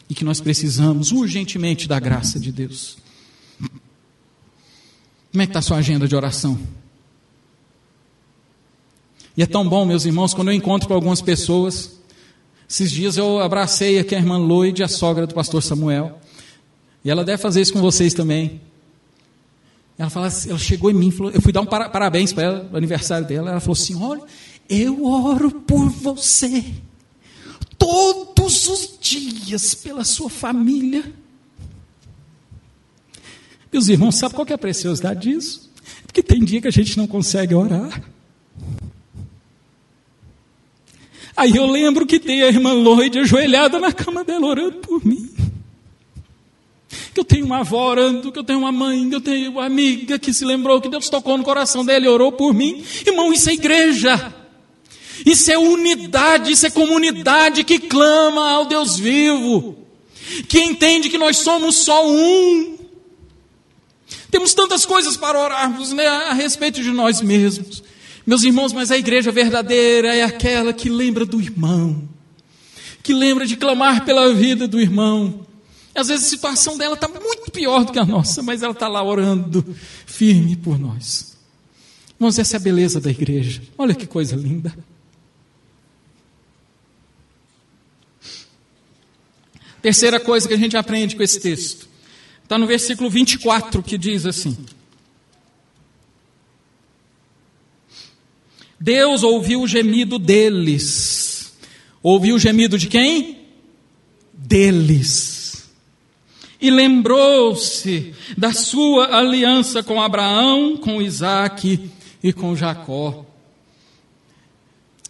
E 0.08 0.13
que 0.13 0.23
nós 0.23 0.39
precisamos 0.39 1.12
urgentemente 1.12 1.88
da 1.88 1.99
graça 1.99 2.39
de 2.39 2.51
Deus. 2.51 2.97
Como 5.32 5.41
é 5.41 5.45
que 5.45 5.49
está 5.49 5.60
a 5.60 5.63
sua 5.63 5.77
agenda 5.77 6.08
de 6.08 6.15
oração? 6.15 6.60
E 9.36 9.41
é 9.41 9.45
tão 9.45 9.67
bom, 9.67 9.86
meus 9.86 10.06
irmãos, 10.06 10.34
quando 10.34 10.49
eu 10.49 10.54
encontro 10.54 10.88
com 10.88 10.93
algumas 10.93 11.21
pessoas. 11.21 11.99
Esses 12.69 12.91
dias 12.91 13.17
eu 13.17 13.39
abracei 13.39 13.97
aqui 13.97 14.13
a 14.13 14.19
irmã 14.19 14.38
Lloyd, 14.38 14.84
a 14.84 14.88
sogra 14.88 15.25
do 15.25 15.34
pastor 15.34 15.63
Samuel. 15.63 16.19
E 17.04 17.10
ela 17.10 17.23
deve 17.23 17.41
fazer 17.41 17.62
isso 17.62 17.73
com 17.73 17.82
vocês 17.82 18.13
também. 18.13 18.62
Ela, 20.01 20.09
fala, 20.09 20.25
assim, 20.25 20.49
ela 20.49 20.57
chegou 20.57 20.89
em 20.89 20.95
mim, 20.95 21.11
falou, 21.11 21.31
eu 21.31 21.39
fui 21.39 21.51
dar 21.51 21.61
um 21.61 21.65
parabéns 21.67 22.33
para 22.33 22.43
ela, 22.43 22.63
no 22.71 22.75
aniversário 22.75 23.27
dela. 23.27 23.51
Ela 23.51 23.59
falou 23.59 23.73
assim: 23.73 23.93
Olha, 24.01 24.23
eu 24.67 25.05
oro 25.05 25.51
por 25.51 25.91
você 25.91 26.65
todos 27.77 28.67
os 28.67 28.97
dias 28.99 29.75
pela 29.75 30.03
sua 30.03 30.27
família. 30.27 31.13
Meus 33.71 33.89
irmãos, 33.89 34.15
sabe 34.15 34.33
qual 34.33 34.47
é 34.49 34.53
a 34.53 34.57
preciosidade 34.57 35.29
disso? 35.29 35.69
Porque 36.07 36.23
tem 36.23 36.43
dia 36.43 36.59
que 36.59 36.67
a 36.67 36.71
gente 36.71 36.97
não 36.97 37.05
consegue 37.05 37.53
orar. 37.53 38.01
Aí 41.37 41.55
eu 41.55 41.67
lembro 41.67 42.07
que 42.07 42.19
tem 42.19 42.41
a 42.41 42.47
irmã 42.47 42.73
Lloyd 42.73 43.19
ajoelhada 43.19 43.79
na 43.79 43.93
cama 43.93 44.23
dela 44.23 44.47
orando 44.47 44.77
por 44.79 45.05
mim 45.05 45.31
que 47.13 47.19
eu 47.19 47.26
tenho 47.26 47.45
uma 47.45 47.60
avó 47.60 47.89
orando, 47.89 48.32
que 48.32 48.39
eu 48.39 48.43
tenho 48.43 48.60
uma 48.60 48.71
mãe, 48.71 49.10
que 49.10 49.15
eu 49.15 49.21
tenho 49.21 49.52
uma 49.52 49.65
amiga 49.65 50.17
que 50.17 50.34
se 50.34 50.45
lembrou 50.45 50.80
que 50.80 50.89
Deus 50.89 51.10
tocou 51.10 51.38
no 51.38 51.43
coração 51.43 51.84
dela 51.84 52.06
e 52.06 52.08
orou 52.08 52.32
por 52.32 52.54
mim. 52.54 52.84
Irmão, 53.06 53.34
isso 53.34 53.50
é 53.50 53.54
igreja. 53.54 54.34
Isso 55.26 55.52
é 55.52 55.58
unidade, 55.58 56.52
isso 56.52 56.65
é 56.65 56.69
comunidade 56.69 57.63
que 57.63 57.80
clama 57.80 58.50
ao 58.50 58.65
Deus 58.65 58.97
vivo, 58.97 59.78
que 60.47 60.60
entende 60.60 61.10
que 61.10 61.17
nós 61.17 61.38
somos 61.38 61.76
só 61.78 62.08
um. 62.08 62.78
Temos 64.32 64.54
tantas 64.54 64.86
coisas 64.86 65.17
para 65.17 65.39
orarmos 65.39 65.91
né, 65.91 66.08
a 66.08 66.34
respeito 66.34 66.82
de 66.82 66.91
nós 66.91 67.21
mesmos. 67.21 67.84
Meus 68.26 68.43
irmãos, 68.43 68.71
mas 68.71 68.91
a 68.91 68.97
igreja 68.97 69.32
verdadeira 69.32 70.15
é 70.15 70.24
aquela 70.24 70.71
que 70.74 70.89
lembra 70.89 71.26
do 71.26 71.41
irmão, 71.41 72.08
que 73.04 73.13
lembra 73.13 73.45
de 73.45 73.58
clamar 73.58 74.06
pela 74.06 74.34
vida 74.34 74.67
do 74.67 74.80
irmão, 74.80 75.45
às 75.93 76.08
vezes 76.08 76.25
a 76.25 76.30
situação 76.30 76.77
dela 76.77 76.95
está 76.95 77.08
muito 77.08 77.51
pior 77.51 77.84
do 77.84 77.91
que 77.91 77.99
a 77.99 78.06
nossa, 78.06 78.41
mas 78.41 78.63
ela 78.63 78.71
está 78.71 78.88
lá 78.88 79.04
orando 79.04 79.63
firme 80.06 80.56
por 80.56 80.80
nós. 80.80 81.38
Irmãos, 82.15 82.39
essa 82.39 82.56
é 82.56 82.58
a 82.58 82.62
beleza 82.62 83.01
da 83.01 83.10
igreja. 83.10 83.62
Olha 83.77 83.93
que 83.93 84.08
coisa 84.08 84.36
linda. 84.36 84.73
Terceira 89.82 90.19
coisa 90.19 90.47
que 90.47 90.54
a 90.54 90.58
gente 90.58 90.77
aprende 90.77 91.15
com 91.15 91.23
esse 91.23 91.39
texto. 91.39 91.89
Está 92.43 92.58
no 92.58 92.67
versículo 92.67 93.10
24 93.10 93.82
que 93.82 93.97
diz 93.97 94.25
assim: 94.25 94.56
Deus 98.80 99.23
ouviu 99.23 99.62
o 99.62 99.67
gemido 99.67 100.19
deles. 100.19 101.54
Ouviu 102.04 102.36
o 102.36 102.39
gemido 102.39 102.77
de 102.77 102.88
quem? 102.88 103.47
Deles 104.34 105.31
e 106.62 106.69
lembrou-se 106.69 108.13
da 108.38 108.54
sua 108.54 109.17
aliança 109.17 109.82
com 109.82 110.00
Abraão, 110.00 110.78
com 110.78 111.02
Isaac 111.02 111.89
e 112.21 112.32
com 112.32 112.56
Jacó. 112.56 113.26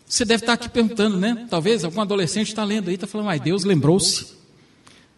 Você 0.07 0.23
deve 0.23 0.43
estar 0.43 0.53
aqui 0.53 0.69
perguntando, 0.69 1.17
né? 1.17 1.45
Talvez 1.49 1.83
algum 1.83 2.01
adolescente 2.01 2.47
está 2.47 2.63
lendo 2.63 2.87
aí, 2.87 2.95
está 2.95 3.05
falando, 3.05 3.27
mas 3.27 3.41
Deus 3.41 3.63
lembrou-se. 3.63 4.27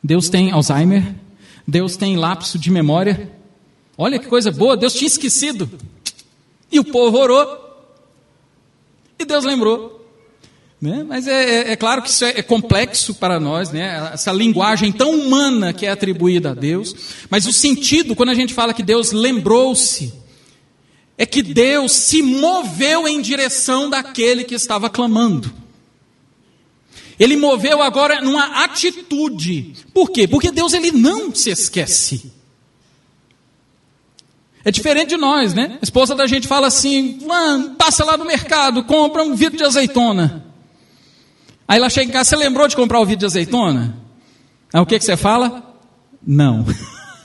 Deus 0.04 0.28
tem 0.30 0.52
Alzheimer. 0.52 1.16
Deus 1.68 1.96
tem 1.96 2.18
lapso 2.18 2.60
de 2.60 2.70
memória. 2.70 3.32
Olha 3.98 4.20
que 4.20 4.28
coisa 4.28 4.52
boa, 4.52 4.76
Deus 4.76 4.94
tinha 4.94 5.08
esquecido. 5.08 5.70
E 6.72 6.80
o 6.80 6.84
povo 6.84 7.18
orou. 7.18 7.60
E 9.18 9.26
Deus 9.26 9.46
lembrou. 9.46 10.03
Né? 10.84 11.06
Mas 11.08 11.30
é, 11.30 11.44
é, 11.44 11.72
é, 11.72 11.76
claro 11.78 12.02
que 12.02 12.10
isso 12.10 12.26
é, 12.26 12.32
é, 12.32 12.42
complexo 12.42 13.14
para 13.14 13.40
nós, 13.40 13.72
né? 13.72 14.12
essa 14.14 14.34
linguagem 14.34 14.92
tão 14.92 15.12
humana 15.12 15.72
que 15.72 15.86
é 15.86 15.90
atribuída 15.90 16.52
a 16.52 16.54
Deus. 16.54 16.94
Mas 17.30 17.48
o 17.48 17.54
sentido, 17.54 18.14
quando 18.18 18.32
a 18.32 18.34
gente 18.34 18.54
fala 18.54 18.74
que 18.74 18.84
Deus 18.84 19.14
lembrou-se, 19.14 20.14
é 21.18 21.26
que 21.26 21.42
Deus 21.42 21.94
se 21.94 22.22
moveu 22.22 23.08
em 23.08 23.22
direção 23.22 23.90
daquele 23.90 24.44
que 24.44 24.56
estava 24.56 24.90
clamando. 24.90 25.54
Ele 27.18 27.38
moveu 27.38 27.82
agora 27.82 28.20
numa 28.20 28.66
atitude. 28.66 29.76
Por 29.94 30.12
quê? 30.12 30.28
Porque 30.28 30.52
Deus 30.52 30.74
ele 30.74 30.92
não 30.92 31.34
se 31.34 31.50
esquece. 31.50 32.30
É 34.66 34.70
diferente 34.70 35.12
de 35.12 35.18
nós, 35.18 35.54
né? 35.54 35.78
A 35.82 35.84
esposa 35.86 36.14
da 36.14 36.28
gente 36.28 36.46
fala 36.46 36.68
assim: 36.68 37.20
passa 37.78 38.04
lá 38.04 38.18
no 38.18 38.26
mercado, 38.26 38.84
compra 38.84 39.24
um 39.24 39.34
vidro 39.34 39.58
de 39.58 39.64
azeitona. 39.64 40.52
Aí 41.68 41.78
ela 41.78 41.90
chega 41.90 42.10
em 42.10 42.14
casa, 42.14 42.30
você 42.30 42.36
lembrou 42.36 42.68
de 42.68 42.76
comprar 42.76 43.00
o 43.00 43.06
vidro 43.06 43.20
de 43.20 43.26
azeitona? 43.26 43.98
Aí 44.74 44.82
o 44.82 44.86
que, 44.86 44.98
que 44.98 45.06
você 45.06 45.16
fala? 45.16 45.64
Não. 46.26 46.66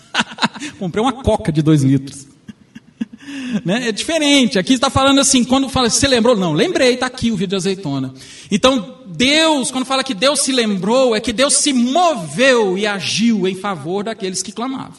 Comprei 0.78 1.02
uma 1.02 1.12
coca 1.12 1.50
de 1.50 1.62
dois 1.62 1.82
litros. 1.82 2.26
Né? 3.64 3.88
É 3.88 3.92
diferente. 3.92 4.58
Aqui 4.58 4.74
está 4.74 4.90
falando 4.90 5.20
assim, 5.20 5.42
quando 5.42 5.68
fala, 5.68 5.88
você 5.88 6.06
lembrou? 6.06 6.36
Não, 6.36 6.52
lembrei, 6.52 6.94
está 6.94 7.06
aqui 7.06 7.30
o 7.30 7.34
vídeo 7.36 7.50
de 7.50 7.56
azeitona. 7.56 8.12
Então, 8.50 8.98
Deus, 9.06 9.70
quando 9.70 9.84
fala 9.86 10.04
que 10.04 10.14
Deus 10.14 10.40
se 10.40 10.52
lembrou, 10.52 11.16
é 11.16 11.20
que 11.20 11.32
Deus 11.32 11.54
se 11.54 11.72
moveu 11.72 12.76
e 12.76 12.86
agiu 12.86 13.48
em 13.48 13.54
favor 13.54 14.04
daqueles 14.04 14.42
que 14.42 14.52
clamavam. 14.52 14.96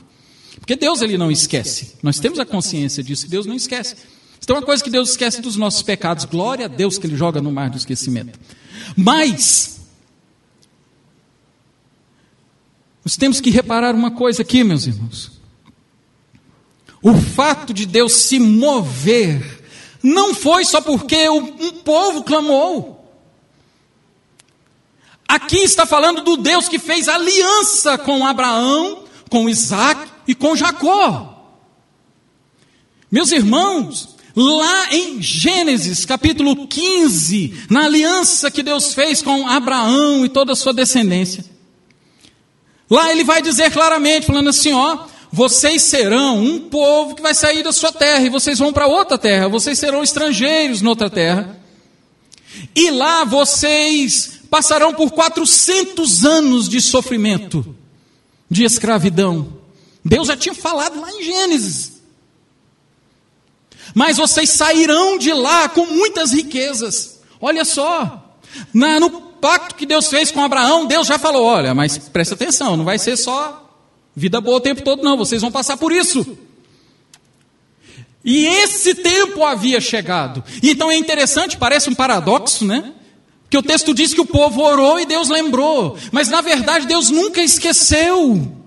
Porque 0.60 0.76
Deus 0.76 1.02
ele 1.02 1.18
não 1.18 1.32
esquece. 1.32 1.94
Nós 2.02 2.20
temos 2.20 2.40
a 2.40 2.46
consciência 2.46 3.04
disso, 3.04 3.30
Deus 3.30 3.46
não 3.46 3.56
esquece. 3.56 3.96
Então, 4.44 4.56
uma 4.56 4.64
coisa 4.64 4.84
que 4.84 4.90
Deus 4.90 5.12
esquece 5.12 5.42
dos 5.42 5.56
nossos 5.56 5.82
pecados, 5.82 6.26
glória 6.26 6.66
a 6.66 6.68
Deus 6.68 6.98
que 6.98 7.06
Ele 7.06 7.16
joga 7.16 7.42
no 7.42 7.52
mar 7.52 7.70
do 7.70 7.78
esquecimento. 7.78 8.40
Mas, 8.96 9.80
nós 13.04 13.16
temos 13.18 13.42
que 13.42 13.50
reparar 13.50 13.96
uma 13.96 14.12
coisa 14.12 14.42
aqui, 14.42 14.64
meus 14.64 14.86
irmãos. 14.86 15.32
O 17.02 17.14
fato 17.14 17.74
de 17.74 17.86
Deus 17.86 18.14
se 18.14 18.40
mover 18.40 19.64
não 20.04 20.34
foi 20.34 20.66
só 20.66 20.82
porque 20.82 21.30
um 21.30 21.72
povo 21.72 22.24
clamou. 22.24 23.00
Aqui 25.28 25.58
está 25.60 25.86
falando 25.86 26.24
do 26.24 26.38
Deus 26.38 26.68
que 26.68 26.80
fez 26.80 27.08
aliança 27.08 27.98
com 27.98 28.26
Abraão, 28.26 29.04
com 29.30 29.48
Isaac 29.48 30.10
e 30.28 30.34
com 30.34 30.56
Jacó. 30.56 31.54
Meus 33.12 33.32
irmãos, 33.32 34.16
lá 34.42 34.94
em 34.94 35.22
Gênesis 35.22 36.06
capítulo 36.06 36.66
15, 36.66 37.66
na 37.70 37.84
aliança 37.84 38.50
que 38.50 38.64
Deus 38.64 38.94
fez 38.94 39.22
com 39.22 39.46
Abraão 39.46 40.26
e 40.26 40.30
toda 40.30 40.54
a 40.54 40.56
sua 40.56 40.72
descendência, 40.72 41.44
lá 42.90 43.12
ele 43.12 43.26
vai 43.26 43.42
dizer 43.42 43.70
claramente, 43.70 44.28
falando 44.28 44.50
assim: 44.50 44.72
ó, 44.72 45.00
vocês 45.30 45.82
serão 45.82 46.42
um 46.42 46.70
povo 46.70 47.16
que 47.16 47.22
vai 47.22 47.34
sair 47.34 47.64
da 47.64 47.74
sua 47.74 47.92
terra 47.92 48.24
e 48.26 48.30
vocês 48.30 48.58
vão 48.60 48.72
para 48.72 48.88
outra 48.88 49.18
terra, 49.18 49.50
vocês 49.50 49.78
serão 49.78 50.02
estrangeiros 50.02 50.82
noutra 50.82 51.10
terra. 51.10 51.60
E 52.74 52.90
lá 52.92 53.26
vocês 53.26 54.40
passarão 54.50 54.94
por 54.94 55.12
400 55.12 56.24
anos 56.24 56.70
de 56.70 56.82
sofrimento, 56.82 57.76
de 58.50 58.64
escravidão. 58.64 59.60
Deus 60.04 60.28
já 60.28 60.38
tinha 60.38 60.56
falado 60.56 61.02
lá 61.02 61.12
em 61.12 61.24
Gênesis. 61.24 61.89
Mas 63.94 64.18
vocês 64.18 64.50
sairão 64.50 65.18
de 65.18 65.34
lá 65.34 65.70
com 65.70 65.86
muitas 65.86 66.32
riquezas. 66.32 67.20
Olha 67.42 67.66
só, 67.66 68.36
na, 68.74 69.00
no 69.00 69.10
pacto 69.10 69.76
que 69.76 69.86
Deus 69.86 70.08
fez 70.08 70.32
com 70.32 70.42
Abraão, 70.42 70.86
Deus 70.86 71.08
já 71.08 71.18
falou: 71.18 71.46
olha, 71.46 71.74
mas 71.74 71.98
presta 71.98 72.36
atenção, 72.36 72.78
não 72.78 72.86
vai 72.86 73.00
ser 73.00 73.18
só 73.18 73.70
Vida 74.20 74.42
boa 74.42 74.58
o 74.58 74.60
tempo 74.60 74.82
todo, 74.82 75.02
não, 75.02 75.16
vocês 75.16 75.42
vão 75.42 75.50
passar 75.50 75.78
por 75.78 75.94
isso. 75.94 76.38
E 78.22 78.46
esse 78.46 78.94
tempo 78.96 79.46
havia 79.46 79.80
chegado. 79.80 80.44
Então 80.62 80.92
é 80.92 80.98
interessante, 80.98 81.56
parece 81.56 81.90
um 81.90 81.96
paradoxo, 81.96 82.66
né? 82.66 82.94
Que 83.50 83.58
o 83.58 83.64
texto 83.64 83.94
diz 83.94 84.14
que 84.14 84.20
o 84.20 84.26
povo 84.26 84.62
orou 84.62 85.00
e 85.00 85.06
Deus 85.06 85.30
lembrou. 85.30 85.98
Mas 86.12 86.28
na 86.28 86.42
verdade 86.42 86.86
Deus 86.86 87.10
nunca 87.10 87.42
esqueceu. 87.42 88.59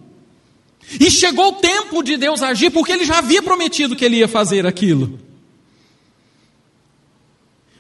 E 1.01 1.11
chegou 1.11 1.49
o 1.49 1.53
tempo 1.55 2.03
de 2.03 2.17
Deus 2.17 2.43
agir, 2.43 2.71
porque 2.71 2.93
ele 2.93 3.05
já 3.05 3.19
havia 3.19 3.43
prometido 3.43 3.97
que 3.97 4.05
ele 4.05 4.17
ia 4.17 4.29
fazer 4.29 4.67
aquilo. 4.67 5.19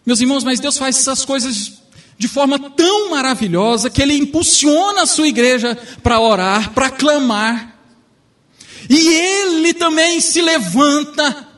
Meus 0.04 0.20
irmãos, 0.20 0.42
mas 0.42 0.58
Deus 0.58 0.78
faz 0.78 0.98
essas 0.98 1.24
coisas 1.24 1.72
de 2.18 2.28
forma 2.28 2.58
tão 2.58 3.10
maravilhosa 3.10 3.90
que 3.90 4.00
ele 4.02 4.16
impulsiona 4.16 5.02
a 5.02 5.06
sua 5.06 5.28
igreja 5.28 5.76
para 6.02 6.20
orar, 6.20 6.72
para 6.72 6.90
clamar. 6.90 7.76
E 8.88 9.08
ele 9.08 9.74
também 9.74 10.20
se 10.20 10.40
levanta 10.40 11.51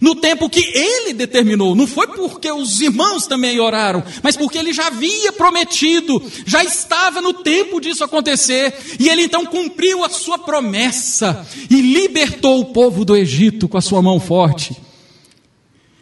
no 0.00 0.14
tempo 0.14 0.48
que 0.48 0.60
ele 0.60 1.12
determinou. 1.12 1.74
Não 1.74 1.86
foi 1.86 2.06
porque 2.08 2.50
os 2.50 2.80
irmãos 2.80 3.26
também 3.26 3.58
oraram, 3.60 4.02
mas 4.22 4.36
porque 4.36 4.58
ele 4.58 4.72
já 4.72 4.88
havia 4.88 5.32
prometido, 5.32 6.22
já 6.46 6.62
estava 6.62 7.20
no 7.20 7.32
tempo 7.32 7.80
disso 7.80 8.04
acontecer, 8.04 8.74
e 8.98 9.08
ele 9.08 9.22
então 9.22 9.44
cumpriu 9.46 10.04
a 10.04 10.08
sua 10.08 10.38
promessa 10.38 11.46
e 11.70 11.80
libertou 11.80 12.60
o 12.60 12.66
povo 12.66 13.04
do 13.04 13.16
Egito 13.16 13.68
com 13.68 13.78
a 13.78 13.82
sua 13.82 14.02
mão 14.02 14.20
forte. 14.20 14.76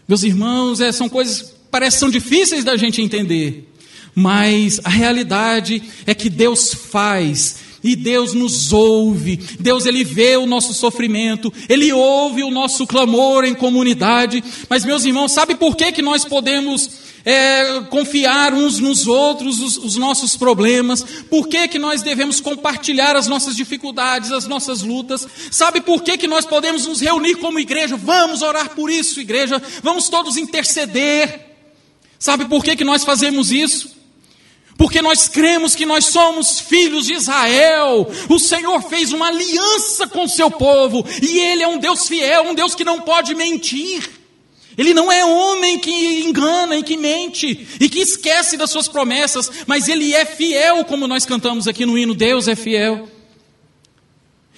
Meus 0.06 0.22
irmãos, 0.22 0.80
é, 0.80 0.92
são 0.92 1.08
coisas 1.08 1.54
parece 1.74 1.98
são 1.98 2.08
difíceis 2.08 2.62
da 2.62 2.76
gente 2.76 3.02
entender, 3.02 3.68
mas 4.14 4.80
a 4.84 4.88
realidade 4.88 5.82
é 6.06 6.14
que 6.14 6.30
Deus 6.30 6.72
faz 6.72 7.63
e 7.84 7.94
Deus 7.94 8.32
nos 8.32 8.72
ouve. 8.72 9.36
Deus 9.60 9.84
ele 9.84 10.02
vê 10.02 10.36
o 10.36 10.46
nosso 10.46 10.72
sofrimento, 10.72 11.52
ele 11.68 11.92
ouve 11.92 12.42
o 12.42 12.50
nosso 12.50 12.86
clamor 12.86 13.44
em 13.44 13.54
comunidade. 13.54 14.42
Mas 14.70 14.86
meus 14.86 15.04
irmãos, 15.04 15.32
sabe 15.32 15.54
por 15.54 15.76
que 15.76 15.92
que 15.92 16.00
nós 16.00 16.24
podemos 16.24 17.04
é, 17.26 17.82
confiar 17.90 18.54
uns 18.54 18.78
nos 18.78 19.06
outros 19.06 19.60
os, 19.60 19.76
os, 19.76 19.96
nossos 19.96 20.34
problemas? 20.34 21.02
Por 21.28 21.46
que 21.46 21.68
que 21.68 21.78
nós 21.78 22.00
devemos 22.00 22.40
compartilhar 22.40 23.14
as 23.16 23.26
nossas 23.26 23.54
dificuldades, 23.54 24.32
as 24.32 24.46
nossas 24.46 24.82
lutas? 24.82 25.28
Sabe 25.50 25.82
por 25.82 26.02
que 26.02 26.16
que 26.16 26.26
nós 26.26 26.46
podemos 26.46 26.86
nos 26.86 27.02
reunir 27.02 27.36
como 27.36 27.58
igreja? 27.58 27.96
Vamos 27.96 28.40
orar 28.40 28.70
por 28.70 28.90
isso, 28.90 29.20
igreja. 29.20 29.60
Vamos 29.82 30.08
todos 30.08 30.38
interceder. 30.38 31.52
Sabe 32.18 32.46
por 32.46 32.64
que, 32.64 32.74
que 32.76 32.84
nós 32.84 33.04
fazemos 33.04 33.52
isso? 33.52 34.03
Porque 34.76 35.00
nós 35.00 35.28
cremos 35.28 35.74
que 35.74 35.86
nós 35.86 36.06
somos 36.06 36.58
filhos 36.60 37.06
de 37.06 37.14
Israel. 37.14 38.10
O 38.28 38.38
Senhor 38.38 38.82
fez 38.82 39.12
uma 39.12 39.28
aliança 39.28 40.06
com 40.06 40.24
o 40.24 40.28
seu 40.28 40.50
povo. 40.50 41.04
E 41.22 41.38
Ele 41.38 41.62
é 41.62 41.68
um 41.68 41.78
Deus 41.78 42.08
fiel, 42.08 42.42
um 42.44 42.54
Deus 42.54 42.74
que 42.74 42.84
não 42.84 43.00
pode 43.00 43.34
mentir. 43.34 44.10
Ele 44.76 44.92
não 44.92 45.10
é 45.10 45.24
homem 45.24 45.78
que 45.78 46.24
engana 46.24 46.76
e 46.76 46.82
que 46.82 46.96
mente 46.96 47.68
e 47.80 47.88
que 47.88 48.00
esquece 48.00 48.56
das 48.56 48.70
suas 48.70 48.88
promessas, 48.88 49.48
mas 49.66 49.88
Ele 49.88 50.12
é 50.12 50.24
fiel, 50.24 50.84
como 50.84 51.06
nós 51.06 51.24
cantamos 51.24 51.68
aqui 51.68 51.86
no 51.86 51.96
hino: 51.96 52.12
Deus 52.12 52.48
é 52.48 52.56
fiel. 52.56 53.08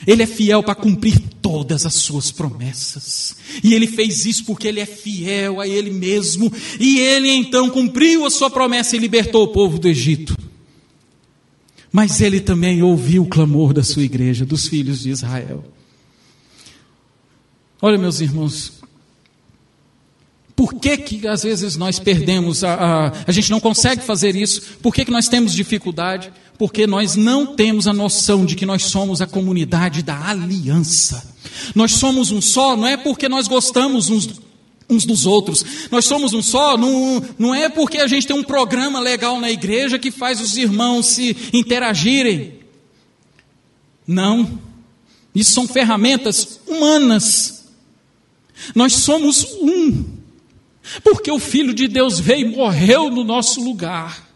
Ele 0.04 0.22
é 0.22 0.26
fiel 0.26 0.62
para 0.62 0.74
cumprir 0.74 1.18
todas 1.40 1.86
as 1.86 1.94
suas 1.94 2.32
promessas. 2.32 3.36
E 3.62 3.72
ele 3.72 3.86
fez 3.86 4.26
isso 4.26 4.44
porque 4.44 4.66
ele 4.66 4.80
é 4.80 4.86
fiel 4.86 5.60
a 5.60 5.66
ele 5.66 5.90
mesmo. 5.90 6.52
E 6.78 6.98
ele 6.98 7.28
então 7.28 7.70
cumpriu 7.70 8.26
a 8.26 8.30
sua 8.30 8.50
promessa 8.50 8.96
e 8.96 8.98
libertou 8.98 9.44
o 9.44 9.52
povo 9.52 9.78
do 9.78 9.88
Egito. 9.88 10.36
Mas 11.92 12.20
ele 12.20 12.40
também 12.40 12.82
ouviu 12.82 13.22
o 13.22 13.28
clamor 13.28 13.72
da 13.72 13.82
sua 13.82 14.02
igreja, 14.02 14.44
dos 14.44 14.66
filhos 14.66 15.00
de 15.00 15.10
Israel. 15.10 15.64
Olha, 17.80 17.96
meus 17.96 18.20
irmãos, 18.20 18.75
por 20.56 20.72
que, 20.72 20.96
que 20.96 21.28
às 21.28 21.42
vezes 21.42 21.76
nós 21.76 21.98
perdemos, 21.98 22.64
a, 22.64 22.74
a, 22.74 23.12
a 23.26 23.30
gente 23.30 23.50
não 23.50 23.60
consegue 23.60 24.02
fazer 24.02 24.34
isso? 24.34 24.78
Por 24.82 24.94
que, 24.94 25.04
que 25.04 25.10
nós 25.10 25.28
temos 25.28 25.52
dificuldade? 25.52 26.32
Porque 26.56 26.86
nós 26.86 27.14
não 27.14 27.54
temos 27.54 27.86
a 27.86 27.92
noção 27.92 28.46
de 28.46 28.56
que 28.56 28.64
nós 28.64 28.84
somos 28.84 29.20
a 29.20 29.26
comunidade 29.26 30.02
da 30.02 30.18
aliança. 30.30 31.36
Nós 31.74 31.92
somos 31.92 32.30
um 32.30 32.40
só, 32.40 32.74
não 32.74 32.86
é 32.86 32.96
porque 32.96 33.28
nós 33.28 33.46
gostamos 33.46 34.08
uns, 34.08 34.40
uns 34.88 35.04
dos 35.04 35.26
outros. 35.26 35.62
Nós 35.90 36.06
somos 36.06 36.32
um 36.32 36.40
só, 36.40 36.78
não, 36.78 37.22
não 37.38 37.54
é 37.54 37.68
porque 37.68 37.98
a 37.98 38.06
gente 38.06 38.26
tem 38.26 38.34
um 38.34 38.42
programa 38.42 38.98
legal 38.98 39.38
na 39.38 39.50
igreja 39.50 39.98
que 39.98 40.10
faz 40.10 40.40
os 40.40 40.56
irmãos 40.56 41.04
se 41.04 41.36
interagirem. 41.52 42.60
Não. 44.06 44.58
Isso 45.34 45.52
são 45.52 45.68
ferramentas 45.68 46.60
humanas 46.66 47.62
Nós 48.74 48.94
somos 48.94 49.44
um. 49.60 50.15
Porque 51.02 51.30
o 51.30 51.38
Filho 51.38 51.74
de 51.74 51.88
Deus 51.88 52.18
veio 52.18 52.48
e 52.48 52.56
morreu 52.56 53.10
no 53.10 53.24
nosso 53.24 53.60
lugar. 53.60 54.26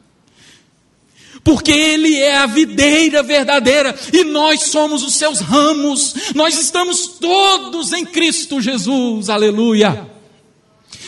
Porque 1.42 1.72
Ele 1.72 2.16
é 2.16 2.36
a 2.36 2.46
videira 2.46 3.22
verdadeira 3.22 3.98
e 4.12 4.24
nós 4.24 4.64
somos 4.64 5.02
os 5.02 5.14
seus 5.14 5.40
ramos. 5.40 6.14
Nós 6.34 6.58
estamos 6.58 7.06
todos 7.20 7.92
em 7.92 8.04
Cristo 8.04 8.60
Jesus. 8.60 9.30
Aleluia. 9.30 10.10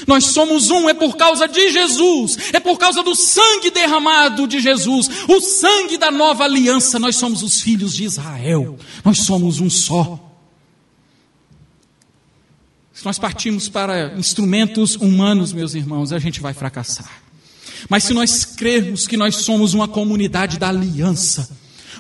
Nós 0.07 0.27
somos 0.27 0.71
um, 0.71 0.89
é 0.89 0.95
por 0.95 1.17
causa 1.17 1.47
de 1.47 1.71
Jesus, 1.71 2.37
é 2.53 2.59
por 2.59 2.77
causa 2.79 3.03
do 3.03 3.15
sangue 3.15 3.71
derramado 3.71 4.49
de 4.49 4.59
Jesus, 4.59 5.09
o 5.29 5.41
sangue 5.41 5.97
da 5.97 6.11
nova 6.11 6.45
aliança. 6.45 6.99
Nós 6.99 7.17
somos 7.17 7.43
os 7.43 7.61
filhos 7.61 7.95
de 7.95 8.05
Israel, 8.05 8.77
nós 9.05 9.19
somos 9.19 9.61
um 9.61 9.71
só. 9.71 10.32
Se 12.95 13.05
nós 13.05 13.19
partimos 13.19 13.69
para 13.69 14.15
instrumentos 14.19 14.97
humanos, 14.97 15.53
meus 15.53 15.75
irmãos, 15.75 16.13
a 16.13 16.19
gente 16.19 16.41
vai 16.41 16.53
fracassar. 16.53 17.23
Mas 17.89 18.05
se 18.05 18.13
nós 18.13 18.45
crermos 18.45 19.07
que 19.07 19.17
nós 19.17 19.37
somos 19.37 19.75
uma 19.75 19.89
comunidade 19.89 20.59
da 20.59 20.69
aliança, 20.69 21.49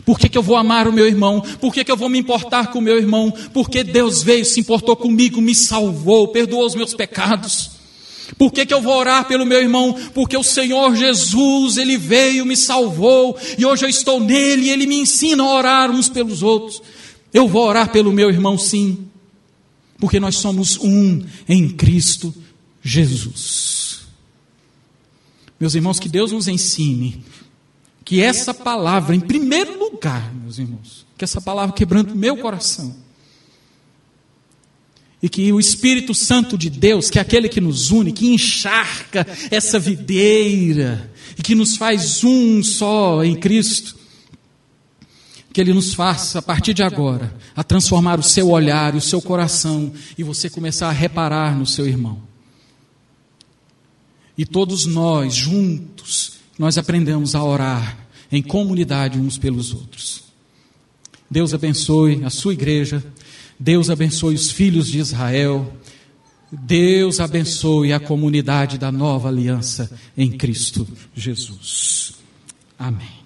por 0.04 0.18
que, 0.18 0.28
que 0.28 0.36
eu 0.36 0.42
vou 0.42 0.56
amar 0.56 0.86
o 0.86 0.92
meu 0.92 1.06
irmão? 1.06 1.40
Por 1.60 1.72
que, 1.72 1.84
que 1.84 1.90
eu 1.90 1.96
vou 1.96 2.08
me 2.08 2.18
importar 2.18 2.68
com 2.68 2.78
o 2.78 2.82
meu 2.82 2.98
irmão? 2.98 3.32
Porque 3.52 3.82
Deus 3.82 4.22
veio, 4.22 4.44
se 4.44 4.60
importou 4.60 4.94
comigo, 4.94 5.40
me 5.40 5.54
salvou, 5.54 6.28
perdoou 6.28 6.66
os 6.66 6.74
meus 6.74 6.92
pecados. 6.92 7.70
Por 8.38 8.52
que, 8.52 8.66
que 8.66 8.74
eu 8.74 8.80
vou 8.80 8.96
orar 8.96 9.26
pelo 9.26 9.46
meu 9.46 9.60
irmão? 9.60 9.94
Porque 10.14 10.36
o 10.36 10.42
Senhor 10.42 10.94
Jesus, 10.96 11.76
Ele 11.76 11.96
veio, 11.96 12.46
me 12.46 12.56
salvou, 12.56 13.36
e 13.58 13.64
hoje 13.64 13.84
eu 13.84 13.88
estou 13.88 14.20
nele, 14.20 14.66
e 14.66 14.70
Ele 14.70 14.86
me 14.86 14.96
ensina 14.96 15.42
a 15.42 15.54
orar 15.54 15.90
uns 15.90 16.08
pelos 16.08 16.42
outros. 16.42 16.82
Eu 17.32 17.46
vou 17.46 17.66
orar 17.66 17.90
pelo 17.90 18.12
meu 18.12 18.28
irmão, 18.30 18.58
sim, 18.58 19.06
porque 20.02 20.18
nós 20.18 20.34
somos 20.38 20.80
um 20.80 21.24
em 21.48 21.68
Cristo 21.68 22.34
Jesus. 22.82 24.00
Meus 25.60 25.76
irmãos, 25.76 26.00
que 26.00 26.08
Deus 26.08 26.32
nos 26.32 26.48
ensine 26.48 27.24
que 28.04 28.20
essa 28.20 28.52
palavra, 28.52 29.14
em 29.14 29.20
primeiro 29.20 29.78
lugar, 29.78 30.34
meus 30.34 30.58
irmãos, 30.58 31.06
que 31.16 31.22
essa 31.22 31.40
palavra 31.40 31.72
quebrando 31.72 32.16
meu 32.16 32.36
coração, 32.36 32.96
e 35.22 35.28
que 35.28 35.52
o 35.52 35.60
Espírito 35.60 36.16
Santo 36.16 36.58
de 36.58 36.68
Deus, 36.68 37.08
que 37.08 37.20
é 37.20 37.22
aquele 37.22 37.48
que 37.48 37.60
nos 37.60 37.92
une, 37.92 38.10
que 38.10 38.26
encharca 38.26 39.24
essa 39.52 39.78
videira 39.78 41.12
e 41.38 41.42
que 41.42 41.54
nos 41.54 41.76
faz 41.76 42.24
um 42.24 42.60
só 42.60 43.22
em 43.22 43.36
Cristo, 43.36 43.96
que 45.52 45.60
Ele 45.60 45.72
nos 45.72 45.94
faça, 45.94 46.38
a 46.38 46.42
partir 46.42 46.72
de 46.72 46.82
agora, 46.82 47.34
a 47.54 47.62
transformar 47.62 48.18
o 48.18 48.22
seu 48.22 48.50
olhar, 48.50 48.94
o 48.94 49.00
seu 49.00 49.20
coração, 49.20 49.92
e 50.16 50.22
você 50.22 50.48
começar 50.48 50.88
a 50.88 50.92
reparar 50.92 51.56
no 51.56 51.66
seu 51.66 51.86
irmão. 51.86 52.20
E 54.36 54.46
todos 54.46 54.86
nós, 54.86 55.34
juntos, 55.34 56.38
nós 56.58 56.78
aprendemos 56.78 57.34
a 57.34 57.44
orar 57.44 57.98
em 58.30 58.42
comunidade 58.42 59.18
uns 59.18 59.36
pelos 59.36 59.74
outros. 59.74 60.24
Deus 61.30 61.52
abençoe 61.52 62.24
a 62.24 62.30
sua 62.30 62.54
igreja, 62.54 63.04
Deus 63.58 63.90
abençoe 63.90 64.34
os 64.34 64.50
filhos 64.50 64.88
de 64.88 64.98
Israel, 64.98 65.72
Deus 66.50 67.20
abençoe 67.20 67.92
a 67.92 68.00
comunidade 68.00 68.78
da 68.78 68.92
nova 68.92 69.28
aliança 69.28 69.90
em 70.16 70.30
Cristo 70.30 70.86
Jesus. 71.14 72.14
Amém. 72.78 73.21